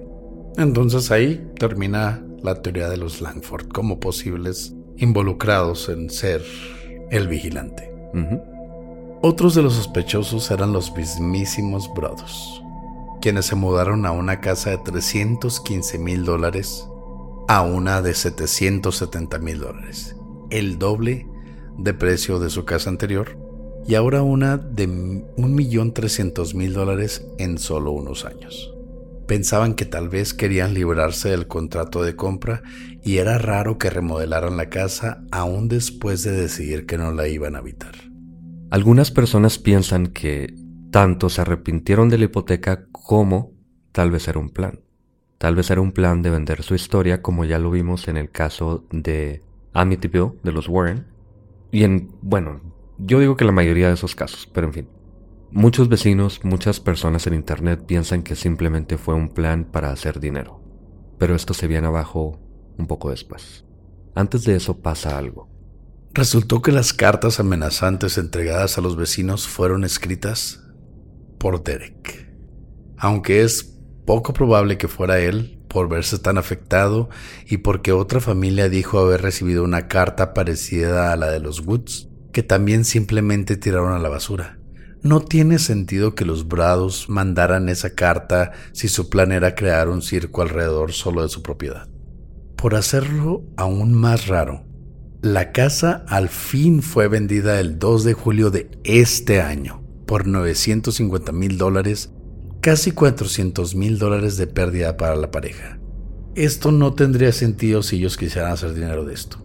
Entonces 0.58 1.12
ahí 1.12 1.50
termina 1.58 2.22
la 2.44 2.62
teoría 2.62 2.90
de 2.90 2.98
los 2.98 3.22
Langford 3.22 3.70
como 3.70 4.02
posibles 4.02 4.76
involucrados 5.00 5.90
en 5.90 6.10
ser 6.10 6.44
el 7.10 7.28
vigilante. 7.28 7.92
Otros 9.22 9.56
de 9.56 9.64
los 9.64 9.74
sospechosos 9.74 10.50
eran 10.52 10.72
los 10.72 10.96
mismísimos 10.96 11.92
Brothers, 11.94 12.62
quienes 13.22 13.48
se 13.48 13.56
mudaron 13.56 14.06
a 14.06 14.12
una 14.12 14.40
casa 14.40 14.70
de 14.70 14.78
315 14.78 15.98
mil 15.98 16.24
dólares 16.24 16.88
a 17.48 17.64
una 17.64 18.02
de 18.02 18.14
770 18.14 19.40
mil 19.40 19.60
dólares, 19.60 20.16
el 20.52 20.78
doble 20.78 21.28
de 21.78 21.94
precio 21.94 22.40
de 22.40 22.50
su 22.50 22.64
casa 22.66 22.90
anterior 22.90 23.38
y 23.88 23.96
ahora 23.96 24.22
una 24.22 24.58
de 24.58 24.88
1.300.000 24.88 26.72
dólares 26.74 27.26
en 27.40 27.58
solo 27.58 27.92
unos 27.92 28.26
años. 28.26 28.72
Pensaban 29.30 29.76
que 29.76 29.86
tal 29.86 30.10
vez 30.10 30.34
querían 30.34 30.74
librarse 30.74 31.30
del 31.30 31.46
contrato 31.46 32.02
de 32.02 32.16
compra 32.16 32.64
y 33.04 33.18
era 33.18 33.38
raro 33.38 33.78
que 33.78 33.92
remodelaran 33.92 34.58
la 34.58 34.70
casa 34.72 35.24
aún 35.30 35.68
después 35.68 36.24
de 36.24 36.32
decidir 36.32 36.88
que 36.88 36.98
no 36.98 37.12
la 37.12 37.28
iban 37.28 37.56
a 37.56 37.60
habitar. 37.60 37.94
Algunas 38.72 39.12
personas 39.12 39.60
piensan 39.60 40.08
que 40.08 40.56
tanto 40.90 41.30
se 41.30 41.42
arrepintieron 41.42 42.10
de 42.10 42.18
la 42.18 42.24
hipoteca 42.26 42.88
como 42.92 43.52
tal 43.92 44.10
vez 44.10 44.28
era 44.28 44.40
un 44.40 44.50
plan. 44.50 44.80
Tal 45.38 45.56
vez 45.56 45.70
era 45.70 45.80
un 45.80 45.92
plan 45.92 46.24
de 46.24 46.32
vender 46.32 46.64
su 46.64 46.74
historia 46.74 47.22
como 47.22 47.46
ya 47.46 47.60
lo 47.60 47.70
vimos 47.70 48.08
en 48.08 48.18
el 48.18 48.32
caso 48.32 48.88
de 48.92 49.44
Amityville 49.74 50.40
de 50.42 50.52
los 50.52 50.68
Warren. 50.68 51.06
Y 51.72 51.84
en, 51.84 52.10
bueno, 52.24 52.62
yo 52.98 53.20
digo 53.20 53.38
que 53.38 53.46
la 53.46 53.52
mayoría 53.52 53.90
de 53.90 53.94
esos 53.94 54.16
casos, 54.16 54.50
pero 54.52 54.66
en 54.66 54.74
fin. 54.74 54.88
Muchos 55.52 55.90
vecinos, 55.90 56.42
muchas 56.44 56.80
personas 56.80 57.26
en 57.26 57.34
Internet 57.34 57.84
piensan 57.88 58.22
que 58.22 58.36
simplemente 58.36 58.98
fue 58.98 59.16
un 59.16 59.30
plan 59.30 59.66
para 59.66 59.92
hacer 59.92 60.20
dinero. 60.20 60.62
Pero 61.18 61.36
esto 61.36 61.56
se 61.56 61.66
viene 61.66 61.88
abajo 61.88 62.40
un 62.78 62.86
poco 62.86 63.10
después. 63.10 63.66
Antes 64.14 64.44
de 64.44 64.56
eso 64.56 64.80
pasa 64.82 65.18
algo. 65.18 65.50
Resultó 66.14 66.62
que 66.62 66.72
las 66.72 66.94
cartas 66.94 67.40
amenazantes 67.40 68.20
entregadas 68.20 68.78
a 68.78 68.82
los 68.82 68.96
vecinos 68.96 69.48
fueron 69.48 69.84
escritas 69.84 70.68
por 71.40 71.64
Derek. 71.64 72.32
Aunque 72.98 73.42
es 73.42 73.80
poco 74.06 74.34
probable 74.34 74.78
que 74.78 74.88
fuera 74.88 75.20
él, 75.20 75.60
por 75.68 75.90
verse 75.90 76.20
tan 76.20 76.38
afectado 76.38 77.10
y 77.48 77.58
porque 77.58 77.92
otra 77.92 78.20
familia 78.20 78.70
dijo 78.70 79.00
haber 79.00 79.22
recibido 79.22 79.64
una 79.64 79.88
carta 79.88 80.34
parecida 80.34 81.12
a 81.12 81.16
la 81.16 81.32
de 81.32 81.40
los 81.40 81.66
Woods, 81.66 82.10
que 82.34 82.44
también 82.44 82.86
simplemente 82.86 83.58
tiraron 83.58 83.94
a 83.94 84.00
la 84.00 84.10
basura. 84.10 84.59
No 85.02 85.22
tiene 85.22 85.60
sentido 85.60 86.14
que 86.14 86.26
los 86.26 86.48
Brados 86.48 87.08
mandaran 87.08 87.70
esa 87.70 87.96
carta 87.96 88.52
si 88.74 88.90
su 88.90 89.10
plan 89.10 89.32
era 89.32 89.56
crear 89.56 89.88
un 89.88 90.02
circo 90.02 90.42
alrededor 90.42 90.92
solo 90.92 91.22
de 91.22 91.30
su 91.30 91.42
propiedad. 91.42 91.88
Por 92.58 92.76
hacerlo 92.76 93.44
aún 93.56 93.94
más 93.94 94.28
raro, 94.28 94.66
la 95.22 95.54
casa 95.54 96.04
al 96.08 96.28
fin 96.28 96.82
fue 96.82 97.08
vendida 97.08 97.60
el 97.62 97.80
2 97.80 98.04
de 98.04 98.14
julio 98.14 98.52
de 98.52 98.70
este 98.84 99.42
año 99.42 99.84
por 100.06 100.28
950 100.28 101.32
mil 101.32 101.58
dólares, 101.58 102.12
casi 102.60 102.92
400 102.92 103.76
mil 103.76 104.00
dólares 104.00 104.36
de 104.36 104.48
pérdida 104.48 104.98
para 104.98 105.16
la 105.16 105.32
pareja. 105.32 105.80
Esto 106.36 106.72
no 106.72 106.94
tendría 106.94 107.32
sentido 107.32 107.84
si 107.84 107.98
ellos 107.98 108.18
quisieran 108.18 108.52
hacer 108.52 108.74
dinero 108.74 109.06
de 109.06 109.14
esto. 109.14 109.38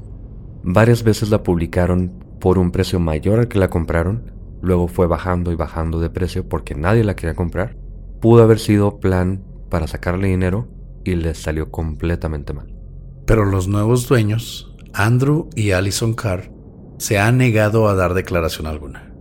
Varias 0.64 1.02
veces 1.02 1.30
la 1.30 1.42
publicaron 1.42 2.12
por 2.40 2.58
un 2.58 2.72
precio 2.72 2.98
mayor 2.98 3.38
al 3.38 3.48
que 3.48 3.58
la 3.58 3.70
compraron, 3.70 4.33
luego 4.64 4.88
fue 4.88 5.06
bajando 5.06 5.52
y 5.52 5.56
bajando 5.56 6.00
de 6.00 6.10
precio 6.10 6.48
porque 6.48 6.74
nadie 6.74 7.04
la 7.04 7.14
quería 7.14 7.34
comprar. 7.34 7.76
Pudo 8.20 8.42
haber 8.42 8.58
sido 8.58 8.98
plan 8.98 9.44
para 9.68 9.86
sacarle 9.86 10.28
dinero 10.28 10.68
y 11.04 11.14
les 11.14 11.38
salió 11.38 11.70
completamente 11.70 12.52
mal. 12.52 12.74
Pero 13.26 13.44
los 13.44 13.68
nuevos 13.68 14.08
dueños, 14.08 14.74
Andrew 14.92 15.48
y 15.54 15.72
Allison 15.72 16.14
Carr, 16.14 16.50
se 16.98 17.18
han 17.18 17.38
negado 17.38 17.88
a 17.88 17.94
dar 17.94 18.14
declaración 18.14 18.66
alguna. 18.66 19.12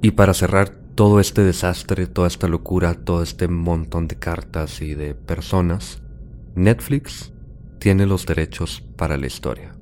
Y 0.00 0.12
para 0.12 0.34
cerrar 0.34 0.70
todo 0.94 1.20
este 1.20 1.42
desastre, 1.42 2.06
toda 2.06 2.28
esta 2.28 2.48
locura, 2.48 2.94
todo 2.94 3.22
este 3.22 3.48
montón 3.48 4.08
de 4.08 4.16
cartas 4.16 4.82
y 4.82 4.94
de 4.94 5.14
personas, 5.14 6.02
Netflix 6.54 7.32
tiene 7.78 8.06
los 8.06 8.26
derechos 8.26 8.84
para 8.96 9.16
la 9.16 9.26
historia. 9.26 9.74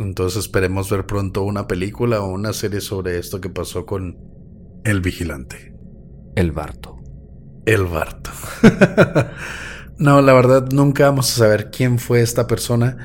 Entonces 0.00 0.44
esperemos 0.44 0.90
ver 0.90 1.06
pronto 1.06 1.42
una 1.42 1.66
película 1.66 2.20
o 2.20 2.28
una 2.28 2.52
serie 2.52 2.80
sobre 2.80 3.18
esto 3.18 3.40
que 3.40 3.48
pasó 3.48 3.84
con 3.84 4.16
El 4.84 5.00
Vigilante. 5.00 5.74
El 6.34 6.52
Barto. 6.52 6.98
El 7.66 7.84
Barto. 7.84 8.30
No, 9.98 10.22
la 10.22 10.32
verdad 10.32 10.68
nunca 10.70 11.06
vamos 11.06 11.32
a 11.32 11.38
saber 11.38 11.70
quién 11.72 11.98
fue 11.98 12.22
esta 12.22 12.46
persona. 12.46 12.98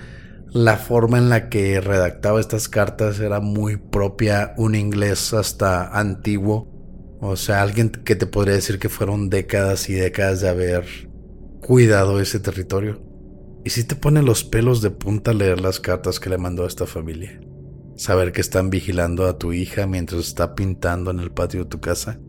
La 0.51 0.77
forma 0.77 1.17
en 1.17 1.27
la 1.27 1.49
que 1.49 1.81
redactaba 1.81 2.39
estas 2.39 2.69
cartas 2.69 3.19
era 3.19 3.39
muy 3.39 3.77
propia, 3.77 4.53
un 4.57 4.75
inglés 4.75 5.33
hasta 5.33 5.88
antiguo. 5.88 6.69
O 7.19 7.36
sea, 7.36 7.63
alguien 7.63 7.89
que 7.89 8.15
te 8.15 8.27
podría 8.27 8.53
decir 8.53 8.77
que 8.77 8.89
fueron 8.89 9.31
décadas 9.31 9.89
y 9.89 9.93
décadas 9.93 10.41
de 10.41 10.49
haber 10.49 10.86
cuidado 11.62 12.19
ese 12.19 12.39
territorio. 12.39 13.01
Y 13.65 13.71
si 13.71 13.86
te 13.86 13.95
pone 13.95 14.21
los 14.21 14.43
pelos 14.43 14.83
de 14.83 14.91
punta 14.91 15.33
leer 15.33 15.62
las 15.62 15.79
cartas 15.79 16.19
que 16.19 16.29
le 16.29 16.38
mandó 16.38 16.65
a 16.65 16.67
esta 16.67 16.86
familia. 16.86 17.39
Saber 17.95 18.32
que 18.32 18.41
están 18.41 18.69
vigilando 18.69 19.27
a 19.27 19.38
tu 19.38 19.53
hija 19.53 19.88
mientras 19.88 20.27
está 20.27 20.56
pintando 20.56 21.12
en 21.12 21.19
el 21.19 21.32
patio 21.32 21.63
de 21.63 21.69
tu 21.69 21.79
casa 21.79 22.19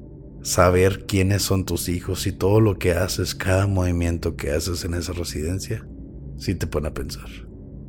saber 0.44 1.06
quiénes 1.06 1.42
son 1.42 1.64
tus 1.64 1.88
hijos 1.88 2.26
y 2.26 2.32
todo 2.32 2.60
lo 2.60 2.78
que 2.78 2.92
haces, 2.92 3.34
cada 3.34 3.66
movimiento 3.66 4.36
que 4.36 4.52
haces 4.52 4.84
en 4.84 4.94
esa 4.94 5.12
residencia, 5.12 5.86
sí 6.36 6.54
te 6.54 6.66
pone 6.66 6.88
a 6.88 6.94
pensar. 6.94 7.28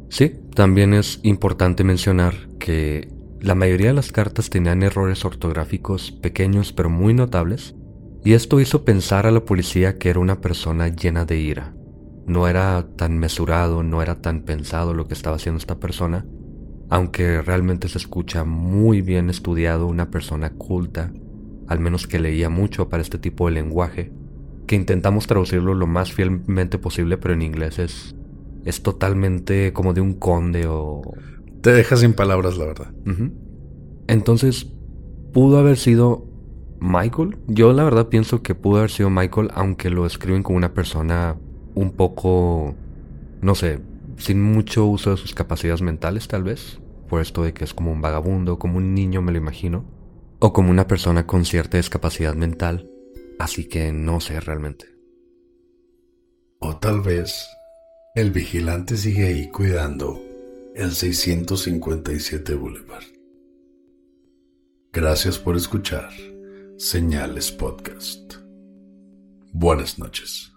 Sí, 0.09 0.33
también 0.55 0.93
es 0.93 1.19
importante 1.23 1.83
mencionar 1.83 2.33
que 2.57 3.09
la 3.41 3.55
mayoría 3.55 3.87
de 3.87 3.93
las 3.93 4.11
cartas 4.11 4.49
tenían 4.49 4.83
errores 4.83 5.25
ortográficos 5.25 6.11
pequeños 6.11 6.71
pero 6.71 6.89
muy 6.89 7.13
notables, 7.13 7.75
y 8.23 8.33
esto 8.33 8.59
hizo 8.59 8.85
pensar 8.85 9.27
a 9.27 9.31
la 9.31 9.43
policía 9.43 9.97
que 9.97 10.09
era 10.09 10.19
una 10.19 10.41
persona 10.41 10.87
llena 10.87 11.25
de 11.25 11.37
ira. 11.37 11.75
No 12.25 12.47
era 12.47 12.87
tan 12.95 13.19
mesurado, 13.19 13.83
no 13.83 14.01
era 14.01 14.21
tan 14.21 14.43
pensado 14.43 14.93
lo 14.93 15.07
que 15.07 15.13
estaba 15.13 15.35
haciendo 15.35 15.59
esta 15.59 15.79
persona, 15.79 16.25
aunque 16.89 17.41
realmente 17.41 17.87
se 17.87 17.97
escucha 17.97 18.43
muy 18.43 19.01
bien 19.01 19.29
estudiado, 19.29 19.87
una 19.87 20.11
persona 20.11 20.51
culta, 20.51 21.11
al 21.67 21.79
menos 21.79 22.07
que 22.07 22.19
leía 22.19 22.49
mucho 22.49 22.89
para 22.89 23.01
este 23.01 23.17
tipo 23.17 23.47
de 23.47 23.53
lenguaje, 23.53 24.11
que 24.67 24.75
intentamos 24.75 25.27
traducirlo 25.27 25.73
lo 25.73 25.87
más 25.87 26.13
fielmente 26.13 26.77
posible, 26.77 27.17
pero 27.17 27.33
en 27.33 27.41
inglés 27.41 27.79
es, 27.79 28.15
es 28.65 28.81
totalmente 28.83 29.73
como 29.73 29.93
de 29.93 30.01
un 30.01 30.13
conde 30.13 30.65
o... 30.67 31.01
Te 31.61 31.71
deja 31.71 31.95
sin 31.95 32.13
palabras, 32.13 32.57
la 32.57 32.65
verdad. 32.65 32.93
Entonces, 34.07 34.71
pudo 35.33 35.57
haber 35.57 35.77
sido 35.77 36.27
Michael. 36.79 37.37
Yo 37.47 37.73
la 37.73 37.83
verdad 37.83 38.09
pienso 38.09 38.43
que 38.43 38.53
pudo 38.53 38.77
haber 38.77 38.91
sido 38.91 39.09
Michael, 39.09 39.49
aunque 39.53 39.89
lo 39.89 40.05
escriben 40.05 40.43
como 40.43 40.57
una 40.57 40.73
persona 40.73 41.37
un 41.73 41.91
poco, 41.91 42.75
no 43.41 43.55
sé, 43.55 43.79
sin 44.17 44.41
mucho 44.41 44.85
uso 44.85 45.11
de 45.11 45.17
sus 45.17 45.33
capacidades 45.33 45.81
mentales 45.81 46.27
tal 46.27 46.43
vez. 46.43 46.79
Por 47.09 47.21
esto 47.21 47.43
de 47.43 47.53
que 47.53 47.63
es 47.63 47.73
como 47.73 47.91
un 47.91 48.01
vagabundo, 48.01 48.57
como 48.57 48.77
un 48.77 48.95
niño 48.95 49.21
me 49.21 49.31
lo 49.31 49.37
imagino 49.37 49.85
o 50.39 50.53
como 50.53 50.71
una 50.71 50.87
persona 50.87 51.25
con 51.25 51.45
cierta 51.45 51.77
discapacidad 51.77 52.35
mental, 52.35 52.89
así 53.39 53.67
que 53.67 53.91
no 53.91 54.19
sé 54.19 54.39
realmente. 54.39 54.87
O 56.59 56.77
tal 56.77 57.01
vez 57.01 57.47
el 58.15 58.31
vigilante 58.31 58.97
sigue 58.97 59.27
ahí 59.27 59.49
cuidando 59.49 60.21
el 60.75 60.91
657 60.91 62.55
Boulevard. 62.55 63.03
Gracias 64.91 65.37
por 65.37 65.57
escuchar 65.57 66.09
Señales 66.77 67.51
Podcast. 67.51 68.35
Buenas 69.51 69.99
noches. 69.99 70.54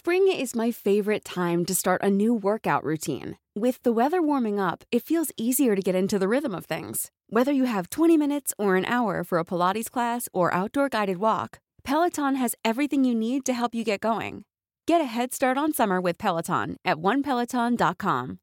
Spring 0.00 0.28
is 0.32 0.56
my 0.56 0.70
favorite 0.70 1.26
time 1.26 1.66
to 1.66 1.74
start 1.74 2.02
a 2.02 2.08
new 2.08 2.32
workout 2.32 2.82
routine. 2.84 3.36
With 3.54 3.82
the 3.82 3.92
weather 3.92 4.22
warming 4.22 4.58
up, 4.58 4.82
it 4.90 5.04
feels 5.04 5.30
easier 5.36 5.76
to 5.76 5.82
get 5.82 5.94
into 5.94 6.18
the 6.18 6.26
rhythm 6.26 6.54
of 6.54 6.64
things. 6.64 7.10
Whether 7.28 7.52
you 7.52 7.66
have 7.66 7.90
20 7.90 8.16
minutes 8.16 8.54
or 8.56 8.76
an 8.76 8.86
hour 8.86 9.24
for 9.24 9.36
a 9.36 9.44
Pilates 9.44 9.90
class 9.90 10.26
or 10.32 10.54
outdoor 10.54 10.88
guided 10.88 11.18
walk, 11.18 11.58
Peloton 11.84 12.36
has 12.36 12.54
everything 12.64 13.04
you 13.04 13.14
need 13.14 13.44
to 13.44 13.52
help 13.52 13.74
you 13.74 13.84
get 13.84 14.00
going. 14.00 14.44
Get 14.86 15.02
a 15.02 15.04
head 15.04 15.34
start 15.34 15.58
on 15.58 15.74
summer 15.74 16.00
with 16.00 16.16
Peloton 16.16 16.78
at 16.82 16.96
onepeloton.com. 16.96 18.38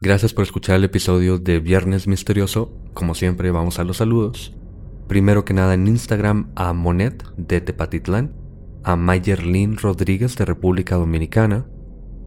Gracias 0.00 0.32
por 0.32 0.44
escuchar 0.44 0.76
el 0.76 0.84
episodio 0.84 1.38
de 1.38 1.58
Viernes 1.58 2.06
Misterioso. 2.06 2.70
Como 2.92 3.16
siempre, 3.16 3.50
vamos 3.50 3.80
a 3.80 3.84
los 3.84 3.96
saludos. 3.96 4.52
Primero 5.14 5.44
que 5.44 5.54
nada 5.54 5.74
en 5.74 5.86
Instagram 5.86 6.50
a 6.56 6.72
Monet 6.72 7.22
de 7.36 7.60
Tepatitlán, 7.60 8.32
a 8.82 8.96
Mayerlin 8.96 9.76
Rodríguez 9.76 10.34
de 10.34 10.44
República 10.44 10.96
Dominicana, 10.96 11.66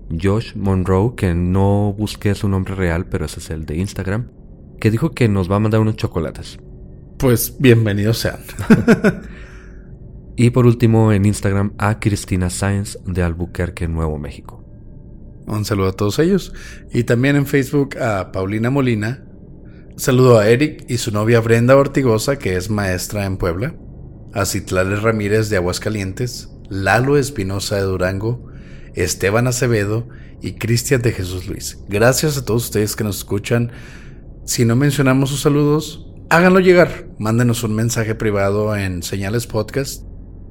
Josh 0.09 0.55
Monroe, 0.55 1.13
que 1.17 1.35
no 1.35 1.93
busqué 1.97 2.33
su 2.33 2.47
nombre 2.47 2.75
real, 2.75 3.07
pero 3.09 3.25
ese 3.25 3.41
es 3.41 3.49
el 3.49 3.65
de 3.65 3.75
Instagram, 3.75 4.31
que 4.79 4.89
dijo 4.89 5.11
que 5.11 5.27
nos 5.27 5.51
va 5.51 5.57
a 5.57 5.59
mandar 5.59 5.81
unos 5.81 5.97
chocolates. 5.97 6.59
Pues 7.19 7.57
bienvenidos 7.59 8.19
sean. 8.19 8.39
y 10.37 10.51
por 10.51 10.65
último 10.65 11.11
en 11.11 11.25
Instagram 11.25 11.73
a 11.77 11.99
Cristina 11.99 12.49
Sáenz 12.49 12.97
de 13.05 13.21
Albuquerque, 13.21 13.89
Nuevo 13.89 14.17
México. 14.17 14.63
Un 15.45 15.65
saludo 15.65 15.89
a 15.89 15.93
todos 15.93 16.19
ellos. 16.19 16.53
Y 16.93 17.03
también 17.03 17.35
en 17.35 17.47
Facebook 17.47 17.97
a 17.97 18.31
Paulina 18.31 18.69
Molina, 18.69 19.26
Saludo 19.97 20.37
a 20.37 20.47
Eric 20.47 20.85
y 20.87 20.99
su 20.99 21.11
novia 21.11 21.39
Brenda 21.39 21.75
Ortigosa, 21.75 22.37
que 22.37 22.55
es 22.55 22.69
maestra 22.69 23.25
en 23.25 23.37
Puebla, 23.37 23.75
a 24.31 24.45
Citlales 24.45 25.01
Ramírez 25.01 25.49
de 25.49 25.57
Aguascalientes, 25.57 26.49
Lalo 26.69 27.17
Espinosa 27.17 27.77
de 27.77 27.81
Durango, 27.81 28.45
Esteban 28.93 29.47
Acevedo 29.47 30.07
y 30.39 30.53
Cristian 30.53 31.01
de 31.01 31.13
Jesús 31.13 31.47
Luis. 31.47 31.79
Gracias 31.89 32.37
a 32.37 32.45
todos 32.45 32.65
ustedes 32.65 32.95
que 32.95 33.03
nos 33.03 33.17
escuchan. 33.17 33.71
Si 34.45 34.65
no 34.65 34.75
mencionamos 34.75 35.31
sus 35.31 35.41
saludos, 35.41 36.07
háganlo 36.29 36.59
llegar. 36.59 37.07
Mándenos 37.17 37.63
un 37.63 37.73
mensaje 37.73 38.13
privado 38.13 38.75
en 38.75 39.01
Señales 39.01 39.47
Podcast 39.47 40.03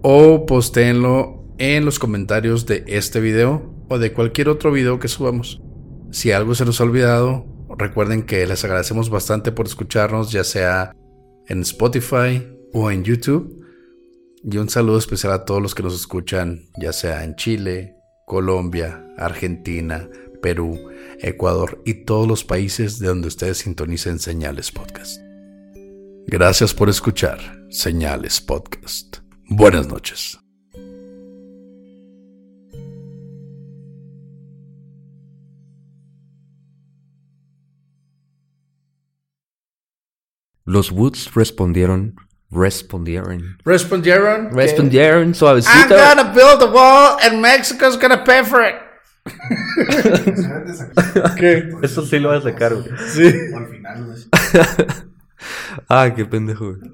o 0.02 0.44
postéenlo 0.44 1.44
en 1.58 1.84
los 1.84 2.00
comentarios 2.00 2.66
de 2.66 2.82
este 2.88 3.20
video 3.20 3.72
o 3.88 3.98
de 3.98 4.12
cualquier 4.12 4.48
otro 4.48 4.72
video 4.72 4.98
que 4.98 5.06
subamos. 5.06 5.62
Si 6.10 6.32
algo 6.32 6.56
se 6.56 6.64
nos 6.64 6.80
ha 6.80 6.84
olvidado, 6.84 7.55
Recuerden 7.78 8.24
que 8.24 8.46
les 8.46 8.64
agradecemos 8.64 9.10
bastante 9.10 9.52
por 9.52 9.66
escucharnos, 9.66 10.32
ya 10.32 10.44
sea 10.44 10.92
en 11.46 11.60
Spotify 11.62 12.46
o 12.72 12.90
en 12.90 13.04
YouTube. 13.04 13.64
Y 14.42 14.58
un 14.58 14.68
saludo 14.68 14.98
especial 14.98 15.32
a 15.32 15.44
todos 15.44 15.60
los 15.60 15.74
que 15.74 15.82
nos 15.82 15.94
escuchan, 15.94 16.62
ya 16.80 16.92
sea 16.92 17.24
en 17.24 17.34
Chile, 17.36 17.96
Colombia, 18.26 19.04
Argentina, 19.18 20.08
Perú, 20.40 20.78
Ecuador 21.20 21.82
y 21.84 22.04
todos 22.04 22.28
los 22.28 22.44
países 22.44 22.98
de 22.98 23.08
donde 23.08 23.28
ustedes 23.28 23.58
sintonicen 23.58 24.18
Señales 24.18 24.70
Podcast. 24.70 25.20
Gracias 26.26 26.74
por 26.74 26.88
escuchar 26.88 27.38
Señales 27.70 28.40
Podcast. 28.40 29.18
Buenas 29.48 29.88
noches. 29.88 30.38
Los 40.66 40.90
Woods 40.90 41.32
respondieron. 41.34 42.16
Respondieron. 42.50 43.56
Respondieron. 43.64 44.50
Respondieron 44.52 45.34
suavecito. 45.34 45.94
I'm 45.94 46.16
gonna 46.16 46.32
build 46.34 46.60
a 46.62 46.66
wall 46.66 47.16
and 47.22 47.40
Mexico's 47.40 47.96
gonna 47.96 48.22
pay 48.24 48.42
for 48.44 48.60
it. 48.62 48.74
¿Qué? 51.36 51.70
Eso 51.82 52.04
sí 52.04 52.18
lo 52.18 52.28
vas 52.30 52.44
a 52.44 52.50
sacar, 52.50 52.74
güey. 52.74 52.86
Sí. 53.08 53.32
al 53.54 53.66
final, 53.68 54.04
güey. 54.04 54.18
Ah, 55.88 56.12
qué 56.14 56.24
pendejo, 56.24 56.74
güey. 56.74 56.90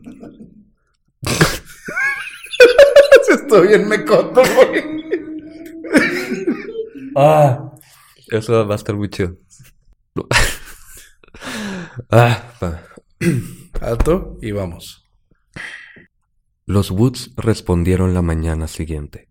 Estoy 3.30 3.68
bien 3.68 3.88
mecoto, 3.88 4.42
güey. 4.54 4.84
Ah. 7.16 7.70
Eso 8.30 8.66
va 8.66 8.74
a 8.74 8.76
estar 8.76 8.94
muy 8.94 9.08
chido. 9.08 9.36
ah, 12.10 12.42
va. 12.62 12.82
Alto 13.82 14.38
y 14.40 14.52
vamos. 14.52 15.04
Los 16.66 16.92
Woods 16.92 17.32
respondieron 17.36 18.14
la 18.14 18.22
mañana 18.22 18.68
siguiente. 18.68 19.28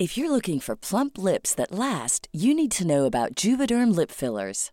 If 0.00 0.16
you're 0.16 0.30
looking 0.30 0.60
for 0.60 0.76
plump 0.76 1.18
lips 1.18 1.54
that 1.54 1.72
last, 1.72 2.28
you 2.32 2.54
need 2.54 2.72
to 2.72 2.84
know 2.84 3.04
about 3.04 3.34
Juvederm 3.34 3.94
lip 3.94 4.10
fillers. 4.10 4.72